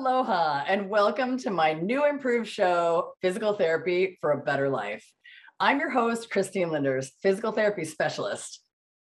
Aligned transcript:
Aloha, 0.00 0.64
and 0.66 0.88
welcome 0.88 1.36
to 1.36 1.50
my 1.50 1.74
new 1.74 2.06
improved 2.06 2.48
show, 2.48 3.12
Physical 3.20 3.52
Therapy 3.52 4.16
for 4.18 4.30
a 4.30 4.42
Better 4.42 4.70
Life. 4.70 5.06
I'm 5.60 5.78
your 5.78 5.90
host, 5.90 6.30
Christine 6.30 6.70
Linders, 6.70 7.12
physical 7.22 7.52
therapy 7.52 7.84
specialist. 7.84 8.62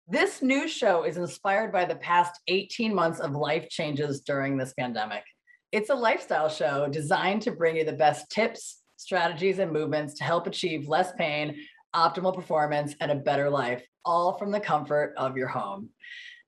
This 0.08 0.42
new 0.42 0.66
show 0.66 1.04
is 1.04 1.16
inspired 1.16 1.70
by 1.70 1.84
the 1.84 1.94
past 1.94 2.40
18 2.48 2.92
months 2.92 3.20
of 3.20 3.36
life 3.36 3.68
changes 3.68 4.22
during 4.22 4.56
this 4.56 4.74
pandemic. 4.76 5.22
It's 5.70 5.90
a 5.90 5.94
lifestyle 5.94 6.48
show 6.48 6.88
designed 6.88 7.42
to 7.42 7.52
bring 7.52 7.76
you 7.76 7.84
the 7.84 7.92
best 7.92 8.28
tips, 8.28 8.80
strategies, 8.96 9.60
and 9.60 9.70
movements 9.70 10.14
to 10.14 10.24
help 10.24 10.48
achieve 10.48 10.88
less 10.88 11.12
pain, 11.12 11.54
optimal 11.94 12.34
performance, 12.34 12.96
and 13.00 13.12
a 13.12 13.14
better 13.14 13.48
life, 13.48 13.86
all 14.04 14.36
from 14.36 14.50
the 14.50 14.58
comfort 14.58 15.14
of 15.16 15.36
your 15.36 15.46
home. 15.46 15.90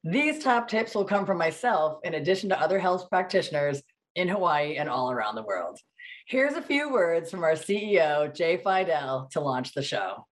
These 0.03 0.43
top 0.43 0.67
tips 0.67 0.97
will 0.97 1.05
come 1.05 1.27
from 1.27 1.39
myself, 1.39 2.01
in 2.03 2.15
addition 2.15 2.49
to 2.49 2.61
other 2.61 2.81
health 2.81 3.09
practitioners 3.09 3.81
in 4.15 4.29
Hawaii 4.29 4.77
and 4.77 4.89
all 4.89 5.11
around 5.11 5.35
the 5.35 5.43
world. 5.43 5.79
Here's 6.27 6.55
a 6.55 6.63
few 6.63 6.93
words 6.93 7.31
from 7.31 7.43
our 7.43 7.55
CEO, 7.55 8.35
Jay 8.35 8.57
Fidel, 8.57 9.29
to 9.33 9.41
launch 9.41 9.75
the 9.75 9.83
show. 9.83 10.27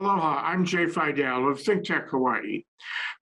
Aloha, 0.00 0.42
I'm 0.44 0.64
Jay 0.64 0.86
Fidel 0.86 1.50
of 1.50 1.58
ThinkTech 1.58 2.08
Hawaii. 2.08 2.64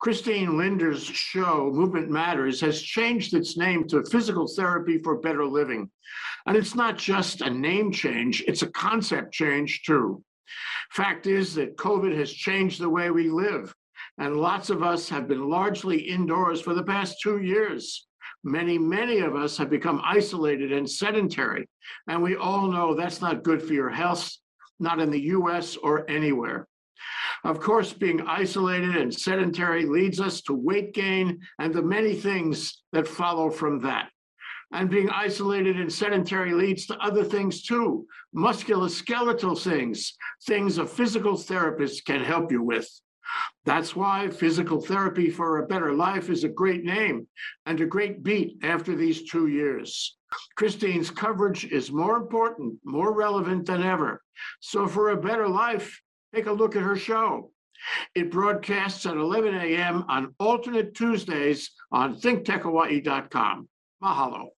Christine 0.00 0.56
Linder's 0.56 1.02
show, 1.02 1.72
Movement 1.74 2.08
Matters, 2.08 2.60
has 2.60 2.80
changed 2.80 3.34
its 3.34 3.56
name 3.56 3.88
to 3.88 4.04
Physical 4.04 4.46
Therapy 4.46 4.98
for 5.02 5.18
Better 5.20 5.44
Living. 5.44 5.90
And 6.46 6.56
it's 6.56 6.76
not 6.76 6.96
just 6.96 7.40
a 7.40 7.50
name 7.50 7.90
change, 7.90 8.44
it's 8.46 8.62
a 8.62 8.70
concept 8.70 9.32
change 9.32 9.82
too. 9.84 10.22
Fact 10.92 11.26
is 11.26 11.54
that 11.56 11.76
COVID 11.76 12.16
has 12.16 12.32
changed 12.32 12.80
the 12.80 12.88
way 12.88 13.10
we 13.10 13.28
live, 13.28 13.74
and 14.18 14.36
lots 14.36 14.70
of 14.70 14.82
us 14.82 15.08
have 15.08 15.28
been 15.28 15.48
largely 15.48 15.98
indoors 15.98 16.60
for 16.60 16.74
the 16.74 16.84
past 16.84 17.16
two 17.20 17.42
years. 17.42 18.07
Many, 18.44 18.78
many 18.78 19.18
of 19.18 19.34
us 19.34 19.56
have 19.58 19.70
become 19.70 20.00
isolated 20.04 20.72
and 20.72 20.88
sedentary, 20.88 21.68
and 22.06 22.22
we 22.22 22.36
all 22.36 22.68
know 22.68 22.94
that's 22.94 23.20
not 23.20 23.42
good 23.42 23.62
for 23.62 23.72
your 23.72 23.90
health, 23.90 24.30
not 24.78 25.00
in 25.00 25.10
the 25.10 25.20
US 25.20 25.76
or 25.76 26.08
anywhere. 26.08 26.66
Of 27.44 27.60
course, 27.60 27.92
being 27.92 28.20
isolated 28.22 28.96
and 28.96 29.14
sedentary 29.14 29.86
leads 29.86 30.20
us 30.20 30.40
to 30.42 30.54
weight 30.54 30.92
gain 30.94 31.40
and 31.58 31.72
the 31.72 31.82
many 31.82 32.14
things 32.14 32.82
that 32.92 33.06
follow 33.06 33.50
from 33.50 33.80
that. 33.82 34.10
And 34.72 34.90
being 34.90 35.08
isolated 35.08 35.76
and 35.76 35.92
sedentary 35.92 36.52
leads 36.52 36.86
to 36.86 36.98
other 36.98 37.24
things 37.24 37.62
too 37.62 38.06
musculoskeletal 38.36 39.58
things, 39.62 40.14
things 40.46 40.78
a 40.78 40.86
physical 40.86 41.36
therapist 41.36 42.04
can 42.04 42.22
help 42.22 42.52
you 42.52 42.62
with. 42.62 42.88
That's 43.64 43.94
why 43.94 44.30
Physical 44.30 44.80
Therapy 44.80 45.30
for 45.30 45.58
a 45.58 45.66
Better 45.66 45.92
Life 45.92 46.30
is 46.30 46.44
a 46.44 46.48
great 46.48 46.84
name 46.84 47.26
and 47.66 47.80
a 47.80 47.86
great 47.86 48.22
beat 48.22 48.58
after 48.62 48.94
these 48.94 49.28
two 49.30 49.48
years. 49.48 50.16
Christine's 50.56 51.10
coverage 51.10 51.64
is 51.66 51.92
more 51.92 52.16
important, 52.16 52.78
more 52.84 53.12
relevant 53.12 53.66
than 53.66 53.82
ever. 53.82 54.22
So, 54.60 54.86
for 54.86 55.10
a 55.10 55.20
better 55.20 55.48
life, 55.48 56.00
take 56.34 56.46
a 56.46 56.52
look 56.52 56.76
at 56.76 56.82
her 56.82 56.96
show. 56.96 57.50
It 58.14 58.30
broadcasts 58.30 59.06
at 59.06 59.16
11 59.16 59.54
a.m. 59.54 60.04
on 60.08 60.34
alternate 60.38 60.94
Tuesdays 60.94 61.70
on 61.92 62.20
thinktechhawaii.com. 62.20 63.68
Mahalo. 64.02 64.48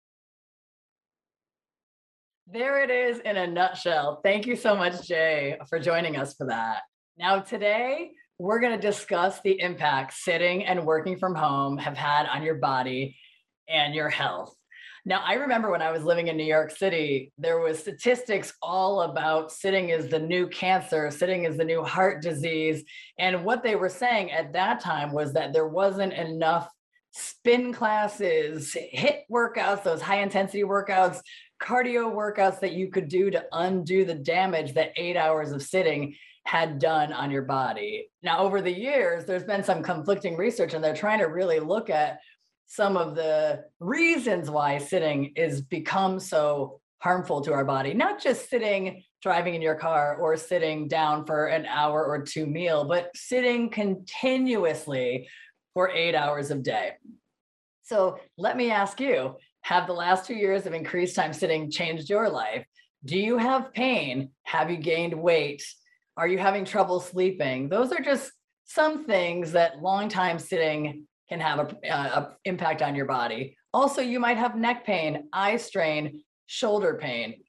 There 2.47 2.82
it 2.82 2.91
is 2.91 3.20
in 3.20 3.37
a 3.37 3.47
nutshell. 3.47 4.20
Thank 4.25 4.47
you 4.47 4.56
so 4.56 4.75
much, 4.75 5.06
Jay, 5.06 5.56
for 5.69 5.78
joining 5.78 6.16
us 6.16 6.34
for 6.34 6.47
that. 6.47 6.82
Now, 7.16 7.41
today, 7.41 8.10
we're 8.40 8.58
going 8.58 8.72
to 8.72 8.80
discuss 8.80 9.38
the 9.42 9.60
impact 9.60 10.14
sitting 10.14 10.64
and 10.64 10.86
working 10.86 11.18
from 11.18 11.34
home 11.34 11.76
have 11.76 11.94
had 11.94 12.26
on 12.26 12.42
your 12.42 12.54
body 12.54 13.14
and 13.68 13.94
your 13.94 14.08
health. 14.08 14.56
Now, 15.04 15.22
I 15.26 15.34
remember 15.34 15.70
when 15.70 15.82
I 15.82 15.92
was 15.92 16.04
living 16.04 16.28
in 16.28 16.38
New 16.38 16.44
York 16.44 16.70
City, 16.70 17.32
there 17.36 17.58
was 17.60 17.78
statistics 17.78 18.54
all 18.62 19.02
about 19.02 19.52
sitting 19.52 19.90
is 19.90 20.08
the 20.08 20.18
new 20.18 20.46
cancer, 20.48 21.10
sitting 21.10 21.44
is 21.44 21.58
the 21.58 21.66
new 21.66 21.84
heart 21.84 22.22
disease. 22.22 22.82
And 23.18 23.44
what 23.44 23.62
they 23.62 23.76
were 23.76 23.90
saying 23.90 24.32
at 24.32 24.54
that 24.54 24.80
time 24.80 25.12
was 25.12 25.34
that 25.34 25.52
there 25.52 25.68
wasn't 25.68 26.14
enough 26.14 26.66
spin 27.10 27.74
classes, 27.74 28.74
HIIT 28.74 29.24
workouts, 29.30 29.82
those 29.82 30.00
high 30.00 30.22
intensity 30.22 30.62
workouts, 30.62 31.20
cardio 31.62 32.10
workouts 32.10 32.60
that 32.60 32.72
you 32.72 32.88
could 32.88 33.08
do 33.08 33.30
to 33.30 33.44
undo 33.52 34.06
the 34.06 34.14
damage 34.14 34.72
that 34.72 34.92
8 34.96 35.18
hours 35.18 35.52
of 35.52 35.62
sitting 35.62 36.14
had 36.44 36.78
done 36.78 37.12
on 37.12 37.30
your 37.30 37.42
body. 37.42 38.08
Now, 38.22 38.40
over 38.40 38.60
the 38.60 38.72
years, 38.72 39.24
there's 39.24 39.44
been 39.44 39.62
some 39.62 39.82
conflicting 39.82 40.36
research, 40.36 40.74
and 40.74 40.82
they're 40.82 40.94
trying 40.94 41.20
to 41.20 41.26
really 41.26 41.60
look 41.60 41.90
at 41.90 42.20
some 42.66 42.96
of 42.96 43.14
the 43.14 43.64
reasons 43.80 44.50
why 44.50 44.78
sitting 44.78 45.32
is 45.36 45.60
become 45.60 46.20
so 46.20 46.80
harmful 47.00 47.40
to 47.40 47.52
our 47.52 47.64
body, 47.64 47.94
not 47.94 48.22
just 48.22 48.48
sitting 48.48 49.02
driving 49.22 49.54
in 49.54 49.62
your 49.62 49.74
car 49.74 50.16
or 50.16 50.36
sitting 50.36 50.88
down 50.88 51.26
for 51.26 51.46
an 51.46 51.66
hour 51.66 52.04
or 52.04 52.22
two 52.22 52.46
meal, 52.46 52.84
but 52.84 53.10
sitting 53.14 53.68
continuously 53.68 55.28
for 55.74 55.90
eight 55.90 56.14
hours 56.14 56.50
of 56.50 56.62
day. 56.62 56.92
So 57.82 58.18
let 58.38 58.56
me 58.56 58.70
ask 58.70 59.00
you, 59.00 59.36
have 59.62 59.86
the 59.86 59.92
last 59.92 60.26
two 60.26 60.34
years 60.34 60.66
of 60.66 60.72
increased 60.72 61.16
time 61.16 61.32
sitting 61.32 61.70
changed 61.70 62.08
your 62.08 62.30
life? 62.30 62.64
Do 63.04 63.18
you 63.18 63.36
have 63.36 63.72
pain? 63.72 64.30
Have 64.44 64.70
you 64.70 64.76
gained 64.76 65.14
weight? 65.14 65.62
Are 66.16 66.28
you 66.28 66.38
having 66.38 66.65
trouble 66.65 67.00
sleeping? 67.00 67.69
Those 67.69 67.93
are 67.93 68.00
just 68.00 68.32
some 68.65 69.04
things 69.04 69.53
that 69.53 69.82
long 69.82 70.09
time 70.09 70.38
sitting 70.38 71.06
can 71.28 71.41
have 71.41 71.59
a, 71.59 71.93
uh, 71.93 72.21
a, 72.21 72.37
impact 72.44 72.82
on 72.82 72.94
your 72.94 73.06
body. 73.06 73.56
Also, 73.72 74.03
you 74.03 74.19
might 74.20 74.37
have 74.37 74.56
neck 74.56 74.84
pain, 74.84 75.28
eye 75.32 75.56
strain, 75.56 76.22
shoulder 76.47 76.99
pain. 77.00 77.43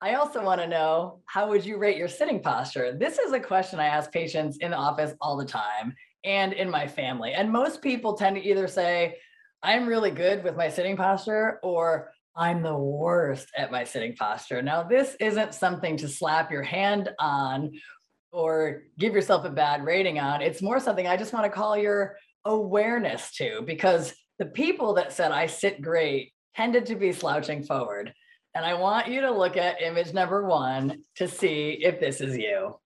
I 0.00 0.14
also 0.14 0.44
want 0.44 0.60
to 0.60 0.66
know 0.66 1.20
how 1.26 1.48
would 1.48 1.64
you 1.64 1.78
rate 1.78 1.96
your 1.96 2.08
sitting 2.08 2.42
posture? 2.42 2.96
This 2.98 3.18
is 3.18 3.32
a 3.32 3.40
question 3.40 3.80
I 3.80 3.86
ask 3.86 4.12
patients 4.12 4.58
in 4.58 4.70
the 4.70 4.76
office 4.76 5.14
all 5.20 5.36
the 5.36 5.46
time 5.46 5.94
and 6.24 6.52
in 6.52 6.68
my 6.68 6.86
family. 6.86 7.32
And 7.32 7.50
most 7.50 7.80
people 7.80 8.14
tend 8.14 8.36
to 8.36 8.42
either 8.42 8.68
say, 8.68 9.16
I'm 9.62 9.86
really 9.86 10.10
good 10.10 10.44
with 10.44 10.56
my 10.56 10.68
sitting 10.68 10.96
posture 10.96 11.58
or 11.62 12.12
I'm 12.36 12.62
the 12.62 12.76
worst 12.76 13.48
at 13.56 13.70
my 13.70 13.84
sitting 13.84 14.16
posture. 14.16 14.60
Now, 14.60 14.82
this 14.82 15.16
isn't 15.20 15.54
something 15.54 15.96
to 15.98 16.08
slap 16.08 16.50
your 16.50 16.62
hand 16.62 17.10
on 17.18 17.72
or 18.32 18.82
give 18.98 19.14
yourself 19.14 19.44
a 19.44 19.50
bad 19.50 19.84
rating 19.84 20.18
on. 20.18 20.42
It's 20.42 20.62
more 20.62 20.80
something 20.80 21.06
I 21.06 21.16
just 21.16 21.32
want 21.32 21.44
to 21.44 21.50
call 21.50 21.76
your 21.78 22.16
awareness 22.44 23.30
to 23.36 23.62
because 23.62 24.12
the 24.38 24.46
people 24.46 24.94
that 24.94 25.12
said 25.12 25.30
I 25.30 25.46
sit 25.46 25.80
great 25.80 26.32
tended 26.56 26.86
to 26.86 26.96
be 26.96 27.12
slouching 27.12 27.62
forward. 27.62 28.12
And 28.56 28.64
I 28.64 28.74
want 28.74 29.08
you 29.08 29.20
to 29.20 29.30
look 29.30 29.56
at 29.56 29.82
image 29.82 30.12
number 30.12 30.44
one 30.44 31.02
to 31.16 31.28
see 31.28 31.78
if 31.82 32.00
this 32.00 32.20
is 32.20 32.36
you. 32.36 32.76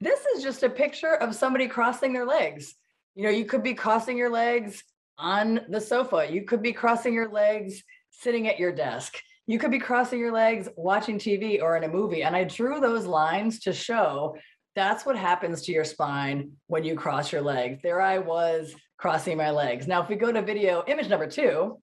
This 0.00 0.20
is 0.34 0.42
just 0.42 0.62
a 0.62 0.70
picture 0.70 1.14
of 1.14 1.34
somebody 1.34 1.66
crossing 1.66 2.12
their 2.12 2.26
legs. 2.26 2.74
You 3.14 3.24
know, 3.24 3.30
you 3.30 3.44
could 3.44 3.62
be 3.62 3.74
crossing 3.74 4.16
your 4.16 4.30
legs 4.30 4.82
on 5.18 5.60
the 5.68 5.80
sofa, 5.80 6.28
you 6.30 6.44
could 6.44 6.62
be 6.62 6.72
crossing 6.72 7.12
your 7.12 7.28
legs 7.28 7.82
sitting 8.18 8.48
at 8.48 8.58
your 8.58 8.72
desk. 8.72 9.20
You 9.46 9.58
could 9.58 9.70
be 9.70 9.78
crossing 9.78 10.18
your 10.18 10.32
legs 10.32 10.68
watching 10.76 11.18
TV 11.18 11.62
or 11.62 11.76
in 11.76 11.84
a 11.84 11.88
movie. 11.88 12.22
And 12.22 12.36
I 12.36 12.44
drew 12.44 12.80
those 12.80 13.06
lines 13.06 13.60
to 13.60 13.72
show 13.72 14.36
that's 14.74 15.06
what 15.06 15.16
happens 15.16 15.62
to 15.62 15.72
your 15.72 15.84
spine 15.84 16.52
when 16.66 16.84
you 16.84 16.94
cross 16.94 17.32
your 17.32 17.42
legs. 17.42 17.80
There 17.82 18.00
I 18.00 18.18
was 18.18 18.74
crossing 18.96 19.36
my 19.36 19.50
legs. 19.50 19.86
Now, 19.86 20.02
if 20.02 20.08
we 20.08 20.16
go 20.16 20.30
to 20.30 20.42
video 20.42 20.84
image 20.86 21.08
number 21.08 21.26
two, 21.26 21.80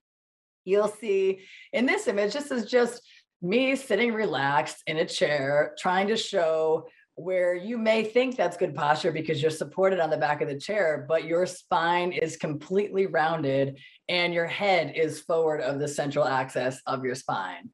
you'll 0.64 0.88
see 0.88 1.40
in 1.72 1.86
this 1.86 2.06
image, 2.06 2.32
this 2.32 2.50
is 2.50 2.66
just 2.66 3.02
me 3.42 3.76
sitting 3.76 4.12
relaxed 4.12 4.82
in 4.86 4.98
a 4.98 5.04
chair, 5.04 5.74
trying 5.78 6.08
to 6.08 6.16
show 6.16 6.86
where 7.16 7.54
you 7.54 7.78
may 7.78 8.04
think 8.04 8.36
that's 8.36 8.58
good 8.58 8.74
posture 8.74 9.10
because 9.10 9.40
you're 9.40 9.50
supported 9.50 10.00
on 10.00 10.10
the 10.10 10.16
back 10.16 10.42
of 10.42 10.48
the 10.48 10.58
chair, 10.58 11.06
but 11.08 11.24
your 11.24 11.46
spine 11.46 12.12
is 12.12 12.36
completely 12.36 13.06
rounded 13.06 13.78
and 14.08 14.32
your 14.32 14.46
head 14.46 14.92
is 14.96 15.20
forward 15.20 15.60
of 15.60 15.78
the 15.78 15.88
central 15.88 16.26
axis 16.26 16.80
of 16.86 17.04
your 17.04 17.14
spine. 17.14 17.70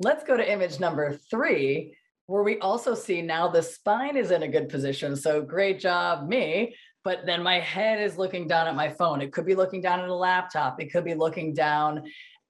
Let's 0.00 0.24
go 0.24 0.36
to 0.36 0.52
image 0.52 0.80
number 0.80 1.18
three, 1.30 1.96
where 2.26 2.42
we 2.42 2.58
also 2.58 2.94
see 2.94 3.22
now 3.22 3.48
the 3.48 3.62
spine 3.62 4.16
is 4.16 4.30
in 4.30 4.42
a 4.42 4.48
good 4.48 4.68
position. 4.68 5.14
So 5.14 5.42
great 5.42 5.78
job, 5.78 6.28
me. 6.28 6.74
But 7.04 7.26
then 7.26 7.42
my 7.42 7.60
head 7.60 8.00
is 8.00 8.16
looking 8.16 8.48
down 8.48 8.66
at 8.66 8.74
my 8.74 8.88
phone. 8.88 9.20
It 9.20 9.30
could 9.30 9.44
be 9.44 9.54
looking 9.54 9.82
down 9.82 10.00
at 10.00 10.08
a 10.08 10.14
laptop. 10.14 10.80
It 10.80 10.90
could 10.90 11.04
be 11.04 11.14
looking 11.14 11.52
down 11.52 12.02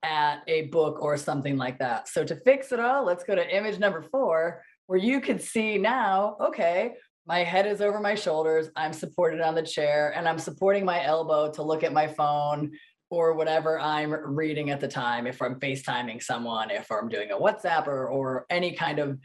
at 0.05 0.43
a 0.47 0.67
book 0.67 1.03
or 1.03 1.17
something 1.17 1.57
like 1.57 1.79
that. 1.81 2.09
So 2.09 2.25
to 2.25 2.37
fix 2.37 2.71
it 2.71 2.79
all, 2.79 3.05
let's 3.05 3.25
go 3.25 3.35
to 3.35 3.57
image 3.57 3.81
number 3.81 4.01
four, 4.01 4.63
where 4.87 4.99
you 4.99 5.21
can 5.21 5.41
see 5.41 5.77
now, 5.77 6.37
okay, 6.41 6.93
my 7.27 7.39
head 7.39 7.67
is 7.67 7.81
over 7.81 7.99
my 8.01 8.15
shoulders, 8.15 8.69
I'm 8.77 8.93
supported 8.93 9.41
on 9.41 9.55
the 9.55 9.63
chair, 9.63 10.13
and 10.15 10.29
I'm 10.29 10.39
supporting 10.39 10.85
my 10.85 11.03
elbow 11.03 11.51
to 11.53 11.63
look 11.63 11.83
at 11.83 11.93
my 11.93 12.07
phone 12.07 12.71
or 13.15 13.35
whatever 13.35 13.79
I'm 13.79 14.13
reading 14.13 14.71
at 14.71 14.81
the 14.81 14.89
time. 14.89 15.27
If 15.27 15.41
I'm 15.41 15.61
FaceTiming 15.61 16.23
someone, 16.23 16.71
if 16.71 16.91
I'm 16.91 17.09
doing 17.09 17.31
a 17.31 17.37
WhatsApp 17.37 17.87
or, 17.87 18.09
or 18.09 18.47
any 18.51 18.73
kind 18.73 18.99
of 18.99 19.19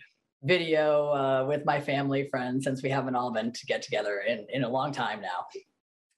video 0.43 1.09
uh, 1.09 1.45
with 1.47 1.65
my 1.65 1.79
family 1.79 2.27
friends, 2.29 2.63
since 2.63 2.81
we 2.81 2.89
haven't 2.89 3.15
all 3.15 3.31
been 3.31 3.51
to 3.51 3.65
get 3.65 3.81
together 3.81 4.23
in, 4.27 4.45
in 4.53 4.63
a 4.63 4.69
long 4.69 4.91
time 4.91 5.21
now. 5.21 5.45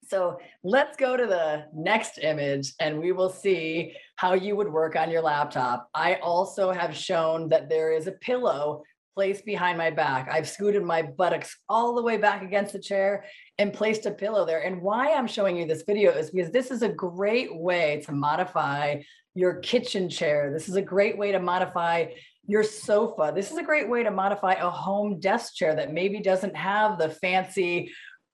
So 0.07 0.39
let's 0.63 0.97
go 0.97 1.15
to 1.15 1.25
the 1.25 1.67
next 1.73 2.17
image 2.17 2.73
and 2.81 2.99
we 2.99 3.13
will 3.13 3.29
see 3.29 3.95
how 4.17 4.33
you 4.33 4.57
would 4.57 4.71
work 4.71 4.97
on 4.97 5.09
your 5.09 5.21
laptop. 5.21 5.89
I 5.93 6.15
also 6.15 6.71
have 6.71 6.95
shown 6.95 7.47
that 7.49 7.69
there 7.69 7.93
is 7.93 8.07
a 8.07 8.11
pillow 8.11 8.83
placed 9.15 9.45
behind 9.45 9.77
my 9.77 9.89
back. 9.89 10.29
I've 10.31 10.47
scooted 10.47 10.83
my 10.83 11.01
buttocks 11.01 11.57
all 11.67 11.95
the 11.95 12.01
way 12.01 12.17
back 12.17 12.43
against 12.43 12.73
the 12.73 12.79
chair 12.79 13.25
and 13.57 13.73
placed 13.73 14.05
a 14.05 14.11
pillow 14.11 14.45
there. 14.45 14.63
And 14.63 14.81
why 14.81 15.13
I'm 15.13 15.27
showing 15.27 15.57
you 15.57 15.65
this 15.65 15.83
video 15.83 16.11
is 16.11 16.31
because 16.31 16.51
this 16.51 16.71
is 16.71 16.81
a 16.81 16.89
great 16.89 17.55
way 17.55 18.01
to 18.05 18.11
modify 18.11 19.01
your 19.35 19.55
kitchen 19.55 20.09
chair. 20.09 20.51
This 20.53 20.69
is 20.69 20.75
a 20.75 20.81
great 20.81 21.17
way 21.17 21.31
to 21.31 21.39
modify 21.39 22.07
your 22.47 22.63
sofa. 22.63 23.31
This 23.33 23.51
is 23.51 23.57
a 23.57 23.63
great 23.63 23.89
way 23.89 24.03
to 24.03 24.11
modify 24.11 24.53
a 24.53 24.69
home 24.69 25.19
desk 25.19 25.55
chair 25.55 25.75
that 25.75 25.93
maybe 25.93 26.19
doesn't 26.19 26.55
have 26.55 26.97
the 26.97 27.09
fancy 27.09 27.91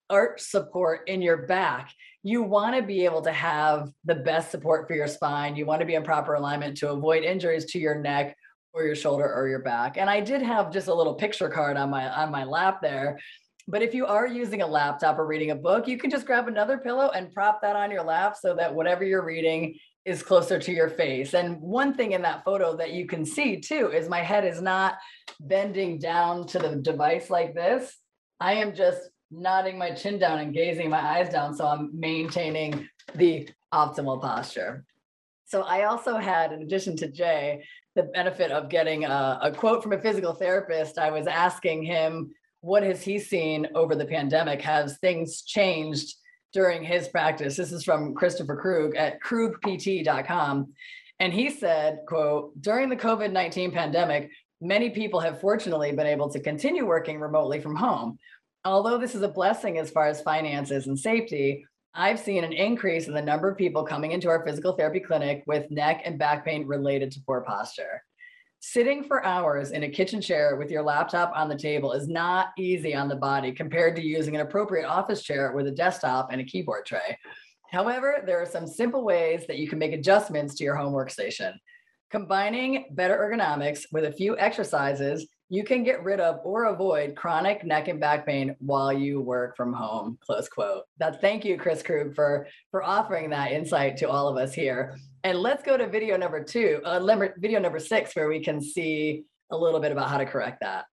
arch 0.10 0.40
support 0.40 1.08
in 1.08 1.22
your 1.22 1.46
back. 1.48 1.92
You 2.24 2.44
want 2.44 2.76
to 2.76 2.82
be 2.82 3.06
able 3.06 3.22
to 3.24 3.32
have 3.32 3.90
the 4.06 4.16
best 4.16 4.52
support 4.52 4.88
for 4.88 4.96
your 4.96 5.08
spine. 5.08 5.56
You 5.56 5.66
want 5.66 5.82
to 5.82 5.86
be 5.86 5.96
in 5.96 6.04
proper 6.04 6.36
alignment 6.36 6.78
to 6.78 6.92
avoid 6.92 7.24
injuries 7.24 7.66
to 7.66 7.80
your 7.80 7.96
neck 7.96 8.36
or 8.74 8.84
your 8.84 8.96
shoulder 8.96 9.32
or 9.34 9.48
your 9.48 9.60
back. 9.60 9.98
And 9.98 10.10
I 10.10 10.20
did 10.20 10.42
have 10.42 10.72
just 10.72 10.88
a 10.88 10.94
little 10.94 11.16
picture 11.16 11.50
card 11.50 11.78
on 11.78 11.90
my 11.90 12.10
on 12.10 12.32
my 12.32 12.44
lap 12.44 12.82
there. 12.82 13.20
But 13.68 13.82
if 13.82 13.94
you 13.94 14.06
are 14.06 14.26
using 14.26 14.62
a 14.62 14.68
laptop 14.68 15.20
or 15.20 15.26
reading 15.26 15.52
a 15.52 15.56
book, 15.56 15.88
you 15.88 15.98
can 15.98 16.10
just 16.10 16.26
grab 16.26 16.48
another 16.48 16.78
pillow 16.78 17.10
and 17.14 17.34
prop 17.34 17.62
that 17.62 17.76
on 17.76 17.92
your 17.92 18.04
lap 18.04 18.38
so 18.40 18.56
that 18.56 18.74
whatever 18.74 19.04
you're 19.04 19.26
reading 19.26 19.78
is 20.06 20.24
closer 20.24 20.58
to 20.58 20.72
your 20.72 20.90
face. 20.90 21.34
And 21.34 21.60
one 21.60 21.94
thing 21.94 22.14
in 22.14 22.22
that 22.22 22.46
photo 22.46 22.78
that 22.78 22.94
you 22.94 23.06
can 23.08 23.26
see 23.26 23.60
too 23.60 23.92
is 23.92 24.08
my 24.08 24.22
head 24.22 24.46
is 24.46 24.62
not 24.62 24.96
bending 25.42 26.00
down 26.00 26.48
to 26.48 26.60
the 26.60 26.78
device 26.78 27.30
like 27.30 27.54
this. 27.54 27.98
I 28.40 28.54
am 28.54 28.74
just 28.74 29.02
nodding 29.32 29.78
my 29.78 29.92
chin 29.92 30.18
down 30.18 30.40
and 30.40 30.54
gazing 30.54 30.90
my 30.90 31.02
eyes 31.02 31.30
down. 31.30 31.54
So 31.54 31.68
I'm 31.68 31.92
maintaining 31.94 32.88
the 33.16 33.50
optimal 33.74 34.22
posture. 34.22 34.86
So 35.46 35.64
I 35.64 35.84
also 35.84 36.18
had, 36.18 36.52
in 36.52 36.62
addition 36.62 36.96
to 36.98 37.08
Jay, 37.08 37.66
the 37.98 38.04
benefit 38.04 38.52
of 38.52 38.70
getting 38.70 39.04
a, 39.06 39.40
a, 39.42 39.52
quote 39.52 39.82
from 39.82 39.92
a 39.92 40.00
physical 40.00 40.34
therapist. 40.34 41.00
I 41.00 41.10
was 41.10 41.26
asking 41.26 41.84
him, 41.84 42.32
what 42.62 42.84
has 42.84 43.02
he 43.02 43.18
seen 43.18 43.68
over 43.74 43.96
the 43.96 44.06
pandemic? 44.06 44.62
Has 44.62 45.00
things 45.00 45.42
changed 45.42 46.16
during 46.54 46.84
his 46.84 47.08
practice? 47.08 47.58
This 47.58 47.72
is 47.72 47.84
from 47.84 48.14
Christopher 48.14 48.56
Krug 48.56 48.96
at 48.96 49.20
krugpt.com. 49.22 50.74
And 51.20 51.34
he 51.34 51.50
said, 51.50 52.00
quote, 52.08 52.52
during 52.62 52.90
the 52.90 52.96
COVID-19 52.96 53.74
pandemic, 53.74 54.30
many 54.62 54.92
people 54.92 55.20
have 55.20 55.42
fortunately 55.42 55.92
been 55.92 56.06
able 56.06 56.30
to 56.30 56.40
continue 56.40 56.86
working 56.86 57.20
remotely 57.20 57.60
from 57.60 57.76
home. 57.76 58.20
Although 58.64 59.00
this 59.00 59.16
is 59.16 59.24
a 59.24 59.28
blessing 59.28 59.80
as 59.80 59.90
far 59.90 60.08
as 60.08 60.22
finances 60.22 60.86
and 60.86 61.00
safety, 61.00 61.66
I've 62.00 62.20
seen 62.20 62.44
an 62.44 62.54
increase 62.54 63.08
in 63.08 63.16
the 63.16 63.22
number 63.24 63.50
of 63.50 63.58
people 63.58 63.84
coming 63.84 64.12
into 64.12 64.30
our 64.30 64.46
physical 64.46 64.74
therapy 64.74 65.00
clinic 65.00 65.44
with 65.48 65.72
neck 65.72 66.04
and 66.06 66.20
back 66.20 66.46
pain 66.46 66.68
related 66.68 67.10
to 67.12 67.22
poor 67.26 67.42
posture. 67.42 68.04
Sitting 68.60 69.04
for 69.04 69.26
hours 69.26 69.72
in 69.72 69.82
a 69.82 69.90
kitchen 69.90 70.22
chair 70.22 70.58
with 70.58 70.70
your 70.70 70.84
laptop 70.84 71.32
on 71.36 71.50
the 71.50 71.58
table 71.58 71.94
is 71.94 72.08
not 72.08 72.50
easy 72.56 72.94
on 72.94 73.08
the 73.08 73.16
body 73.16 73.52
compared 73.52 73.96
to 73.96 74.04
using 74.04 74.36
an 74.36 74.42
appropriate 74.42 74.86
office 74.86 75.24
chair 75.24 75.54
with 75.54 75.66
a 75.66 75.72
desktop 75.72 76.32
and 76.32 76.40
a 76.40 76.44
keyboard 76.44 76.86
tray. 76.86 77.18
However, 77.72 78.22
there 78.28 78.40
are 78.40 78.46
some 78.46 78.68
simple 78.68 79.04
ways 79.04 79.48
that 79.48 79.58
you 79.58 79.68
can 79.68 79.80
make 79.80 79.94
adjustments 79.94 80.54
to 80.56 80.64
your 80.64 80.76
home 80.76 80.94
workstation. 80.94 81.54
Combining 82.12 82.86
better 82.92 83.18
ergonomics 83.18 83.86
with 83.92 84.06
a 84.06 84.12
few 84.12 84.38
exercises 84.38 85.28
you 85.50 85.64
can 85.64 85.84
get 85.84 86.04
rid 86.04 86.20
of 86.20 86.40
or 86.44 86.66
avoid 86.66 87.16
chronic 87.16 87.64
neck 87.64 87.88
and 87.88 88.00
back 88.00 88.26
pain 88.26 88.56
while 88.60 88.92
you 88.92 89.22
work 89.22 89.56
from 89.56 89.72
home 89.72 90.18
close 90.26 90.50
quote. 90.50 90.84
That 91.00 91.22
thank 91.22 91.46
you 91.46 91.58
chris 91.58 91.82
krug 91.82 92.16
for 92.16 92.48
for 92.72 92.84
offering 92.84 93.30
that 93.30 93.52
insight 93.52 93.98
to 93.98 94.10
all 94.10 94.28
of 94.28 94.38
us 94.38 94.54
here. 94.54 94.96
And 95.24 95.40
let's 95.40 95.64
go 95.64 95.78
to 95.78 95.88
video 95.88 96.18
number 96.18 96.44
two 96.44 96.82
uh, 96.84 97.30
video 97.38 97.60
number 97.60 97.80
six 97.80 98.16
where 98.16 98.28
we 98.28 98.44
can 98.44 98.62
see 98.62 99.24
a 99.52 99.58
little 99.58 99.80
bit 99.80 99.92
about 99.92 100.10
how 100.10 100.18
to 100.18 100.26
correct 100.26 100.60
that. 100.62 100.86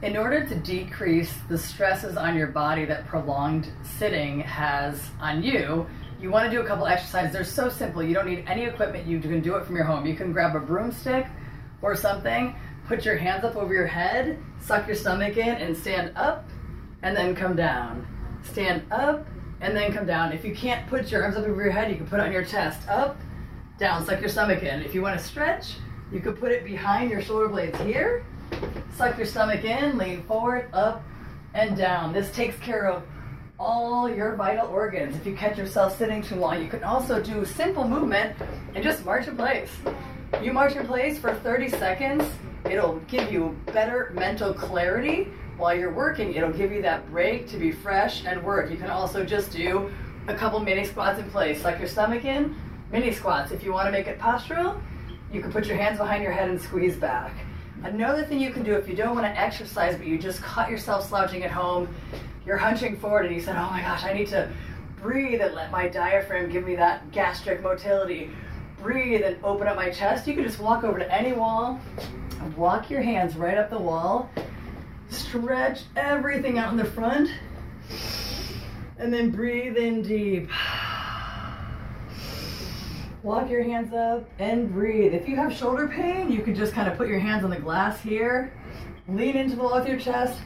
In 0.00 0.16
order 0.16 0.46
to 0.46 0.54
decrease 0.54 1.32
the 1.48 1.58
stresses 1.58 2.16
on 2.16 2.36
your 2.36 2.48
body 2.48 2.84
that 2.86 3.06
prolonged 3.06 3.70
sitting 3.98 4.40
has 4.40 5.00
on 5.20 5.42
you 5.42 5.86
you 6.20 6.30
want 6.30 6.48
to 6.48 6.56
do 6.56 6.62
a 6.62 6.66
couple 6.66 6.86
exercises. 6.86 7.32
They're 7.32 7.42
so 7.42 7.68
simple. 7.68 8.00
You 8.00 8.14
don't 8.14 8.28
need 8.28 8.44
any 8.46 8.62
equipment. 8.62 9.08
You 9.08 9.18
can 9.18 9.40
do 9.40 9.56
it 9.56 9.66
from 9.66 9.74
your 9.74 9.84
home. 9.84 10.06
You 10.06 10.14
can 10.14 10.32
grab 10.32 10.54
a 10.54 10.60
broomstick 10.60 11.26
or 11.82 11.96
something 11.96 12.54
Put 12.92 13.06
your 13.06 13.16
hands 13.16 13.42
up 13.42 13.56
over 13.56 13.72
your 13.72 13.86
head, 13.86 14.36
suck 14.60 14.86
your 14.86 14.94
stomach 14.94 15.38
in, 15.38 15.48
and 15.48 15.74
stand 15.74 16.12
up 16.14 16.46
and 17.00 17.16
then 17.16 17.34
come 17.34 17.56
down. 17.56 18.06
Stand 18.42 18.82
up 18.92 19.26
and 19.62 19.74
then 19.74 19.94
come 19.94 20.04
down. 20.04 20.30
If 20.30 20.44
you 20.44 20.54
can't 20.54 20.86
put 20.88 21.10
your 21.10 21.22
arms 21.22 21.36
up 21.36 21.46
over 21.46 21.62
your 21.62 21.72
head, 21.72 21.90
you 21.90 21.96
can 21.96 22.06
put 22.06 22.20
it 22.20 22.24
on 22.24 22.32
your 22.32 22.44
chest. 22.44 22.86
Up, 22.90 23.18
down, 23.78 24.04
suck 24.04 24.20
your 24.20 24.28
stomach 24.28 24.62
in. 24.62 24.82
If 24.82 24.94
you 24.94 25.00
want 25.00 25.18
to 25.18 25.24
stretch, 25.24 25.76
you 26.12 26.20
could 26.20 26.38
put 26.38 26.52
it 26.52 26.66
behind 26.66 27.10
your 27.10 27.22
shoulder 27.22 27.48
blades 27.48 27.80
here. 27.80 28.26
Suck 28.94 29.16
your 29.16 29.26
stomach 29.26 29.64
in, 29.64 29.96
lean 29.96 30.22
forward, 30.24 30.68
up, 30.74 31.02
and 31.54 31.74
down. 31.74 32.12
This 32.12 32.30
takes 32.32 32.58
care 32.58 32.90
of 32.90 33.04
all 33.58 34.06
your 34.06 34.36
vital 34.36 34.66
organs. 34.66 35.16
If 35.16 35.24
you 35.24 35.34
catch 35.34 35.56
yourself 35.56 35.96
sitting 35.96 36.20
too 36.20 36.36
long, 36.36 36.62
you 36.62 36.68
can 36.68 36.84
also 36.84 37.22
do 37.22 37.46
simple 37.46 37.88
movement 37.88 38.36
and 38.74 38.84
just 38.84 39.02
march 39.02 39.28
in 39.28 39.36
place. 39.38 39.70
You 40.42 40.52
march 40.52 40.76
in 40.76 40.86
place 40.86 41.18
for 41.18 41.32
30 41.32 41.70
seconds 41.70 42.24
It'll 42.64 42.96
give 43.08 43.32
you 43.32 43.56
better 43.66 44.12
mental 44.14 44.54
clarity 44.54 45.28
while 45.56 45.74
you're 45.74 45.92
working. 45.92 46.34
It'll 46.34 46.52
give 46.52 46.72
you 46.72 46.82
that 46.82 47.10
break 47.10 47.48
to 47.48 47.56
be 47.56 47.72
fresh 47.72 48.24
and 48.24 48.42
work. 48.42 48.70
You 48.70 48.76
can 48.76 48.90
also 48.90 49.24
just 49.24 49.50
do 49.50 49.90
a 50.28 50.34
couple 50.34 50.60
mini 50.60 50.84
squats 50.84 51.18
in 51.18 51.28
place, 51.30 51.64
like 51.64 51.78
your 51.78 51.88
stomach 51.88 52.24
in, 52.24 52.54
mini 52.90 53.12
squats. 53.12 53.50
If 53.50 53.64
you 53.64 53.72
want 53.72 53.86
to 53.86 53.92
make 53.92 54.06
it 54.06 54.18
postural, 54.18 54.80
you 55.32 55.40
can 55.40 55.50
put 55.50 55.66
your 55.66 55.76
hands 55.76 55.98
behind 55.98 56.22
your 56.22 56.32
head 56.32 56.48
and 56.48 56.60
squeeze 56.60 56.96
back. 56.96 57.32
Another 57.82 58.24
thing 58.24 58.40
you 58.40 58.52
can 58.52 58.62
do 58.62 58.74
if 58.74 58.88
you 58.88 58.94
don't 58.94 59.14
want 59.14 59.26
to 59.26 59.40
exercise, 59.40 59.96
but 59.96 60.06
you 60.06 60.18
just 60.18 60.40
caught 60.40 60.70
yourself 60.70 61.08
slouching 61.08 61.42
at 61.42 61.50
home, 61.50 61.92
you're 62.46 62.56
hunching 62.56 62.96
forward 62.96 63.26
and 63.26 63.34
you 63.34 63.40
said, 63.40 63.56
oh 63.56 63.70
my 63.70 63.80
gosh, 63.80 64.04
I 64.04 64.12
need 64.12 64.28
to 64.28 64.48
breathe 65.00 65.40
and 65.40 65.54
let 65.54 65.72
my 65.72 65.88
diaphragm 65.88 66.48
give 66.48 66.64
me 66.64 66.76
that 66.76 67.10
gastric 67.10 67.60
motility. 67.60 68.30
Breathe 68.80 69.22
and 69.22 69.36
open 69.44 69.66
up 69.66 69.74
my 69.74 69.90
chest. 69.90 70.28
You 70.28 70.34
can 70.34 70.44
just 70.44 70.60
walk 70.60 70.84
over 70.84 70.98
to 70.98 71.12
any 71.12 71.32
wall, 71.32 71.80
walk 72.56 72.90
your 72.90 73.02
hands 73.02 73.36
right 73.36 73.58
up 73.58 73.70
the 73.70 73.78
wall. 73.78 74.30
Stretch 75.08 75.80
everything 75.96 76.58
out 76.58 76.70
in 76.70 76.76
the 76.76 76.84
front. 76.84 77.30
And 78.98 79.12
then 79.12 79.30
breathe 79.30 79.76
in 79.76 80.02
deep. 80.02 80.48
Walk 83.22 83.48
your 83.50 83.62
hands 83.62 83.92
up 83.94 84.28
and 84.38 84.72
breathe. 84.72 85.14
If 85.14 85.28
you 85.28 85.36
have 85.36 85.52
shoulder 85.52 85.86
pain, 85.88 86.30
you 86.30 86.42
can 86.42 86.54
just 86.54 86.72
kind 86.72 86.90
of 86.90 86.96
put 86.96 87.08
your 87.08 87.20
hands 87.20 87.44
on 87.44 87.50
the 87.50 87.58
glass 87.58 88.00
here. 88.00 88.52
Lean 89.08 89.36
into 89.36 89.56
the 89.56 89.62
wall 89.62 89.78
with 89.78 89.88
your 89.88 89.98
chest 89.98 90.38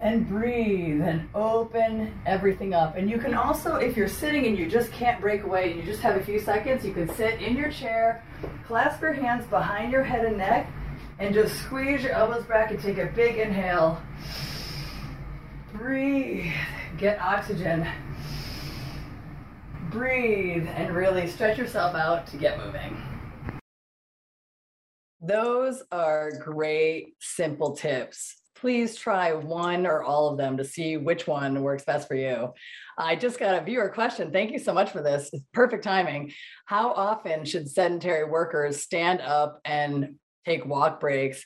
and 0.00 0.26
breathe 0.26 1.02
and 1.02 1.28
open 1.34 2.18
everything 2.24 2.72
up. 2.72 2.96
And 2.96 3.10
you 3.10 3.18
can 3.18 3.34
also, 3.34 3.76
if 3.76 3.96
you're 3.96 4.08
sitting 4.08 4.46
and 4.46 4.58
you 4.58 4.66
just 4.68 4.90
can't 4.92 5.20
break 5.20 5.42
away 5.42 5.70
and 5.70 5.80
you 5.80 5.84
just 5.84 6.00
have 6.00 6.16
a 6.16 6.24
few 6.24 6.38
seconds, 6.38 6.84
you 6.84 6.92
can 6.92 7.12
sit 7.14 7.40
in 7.42 7.54
your 7.54 7.70
chair, 7.70 8.24
clasp 8.66 9.02
your 9.02 9.12
hands 9.12 9.46
behind 9.46 9.92
your 9.92 10.02
head 10.02 10.24
and 10.24 10.38
neck, 10.38 10.70
and 11.18 11.34
just 11.34 11.54
squeeze 11.60 12.02
your 12.02 12.12
elbows 12.12 12.44
back 12.44 12.70
and 12.70 12.80
take 12.80 12.96
a 12.96 13.06
big 13.14 13.36
inhale. 13.36 14.00
Breathe, 15.74 16.50
get 16.96 17.20
oxygen. 17.20 17.86
Breathe 19.90 20.66
and 20.66 20.94
really 20.94 21.26
stretch 21.26 21.58
yourself 21.58 21.94
out 21.94 22.26
to 22.28 22.38
get 22.38 22.58
moving. 22.58 22.96
Those 25.20 25.82
are 25.92 26.32
great, 26.38 27.16
simple 27.18 27.76
tips 27.76 28.39
please 28.60 28.94
try 28.94 29.32
one 29.32 29.86
or 29.86 30.02
all 30.02 30.28
of 30.28 30.36
them 30.36 30.56
to 30.58 30.64
see 30.64 30.96
which 30.96 31.26
one 31.26 31.62
works 31.62 31.84
best 31.84 32.06
for 32.06 32.14
you. 32.14 32.52
I 32.98 33.16
just 33.16 33.38
got 33.38 33.60
a 33.60 33.64
viewer 33.64 33.88
question. 33.88 34.30
Thank 34.30 34.52
you 34.52 34.58
so 34.58 34.74
much 34.74 34.90
for 34.90 35.02
this. 35.02 35.30
It's 35.32 35.44
perfect 35.54 35.82
timing. 35.82 36.32
How 36.66 36.92
often 36.92 37.44
should 37.44 37.70
sedentary 37.70 38.24
workers 38.24 38.82
stand 38.82 39.22
up 39.22 39.60
and 39.64 40.16
take 40.44 40.66
walk 40.66 41.00
breaks? 41.00 41.42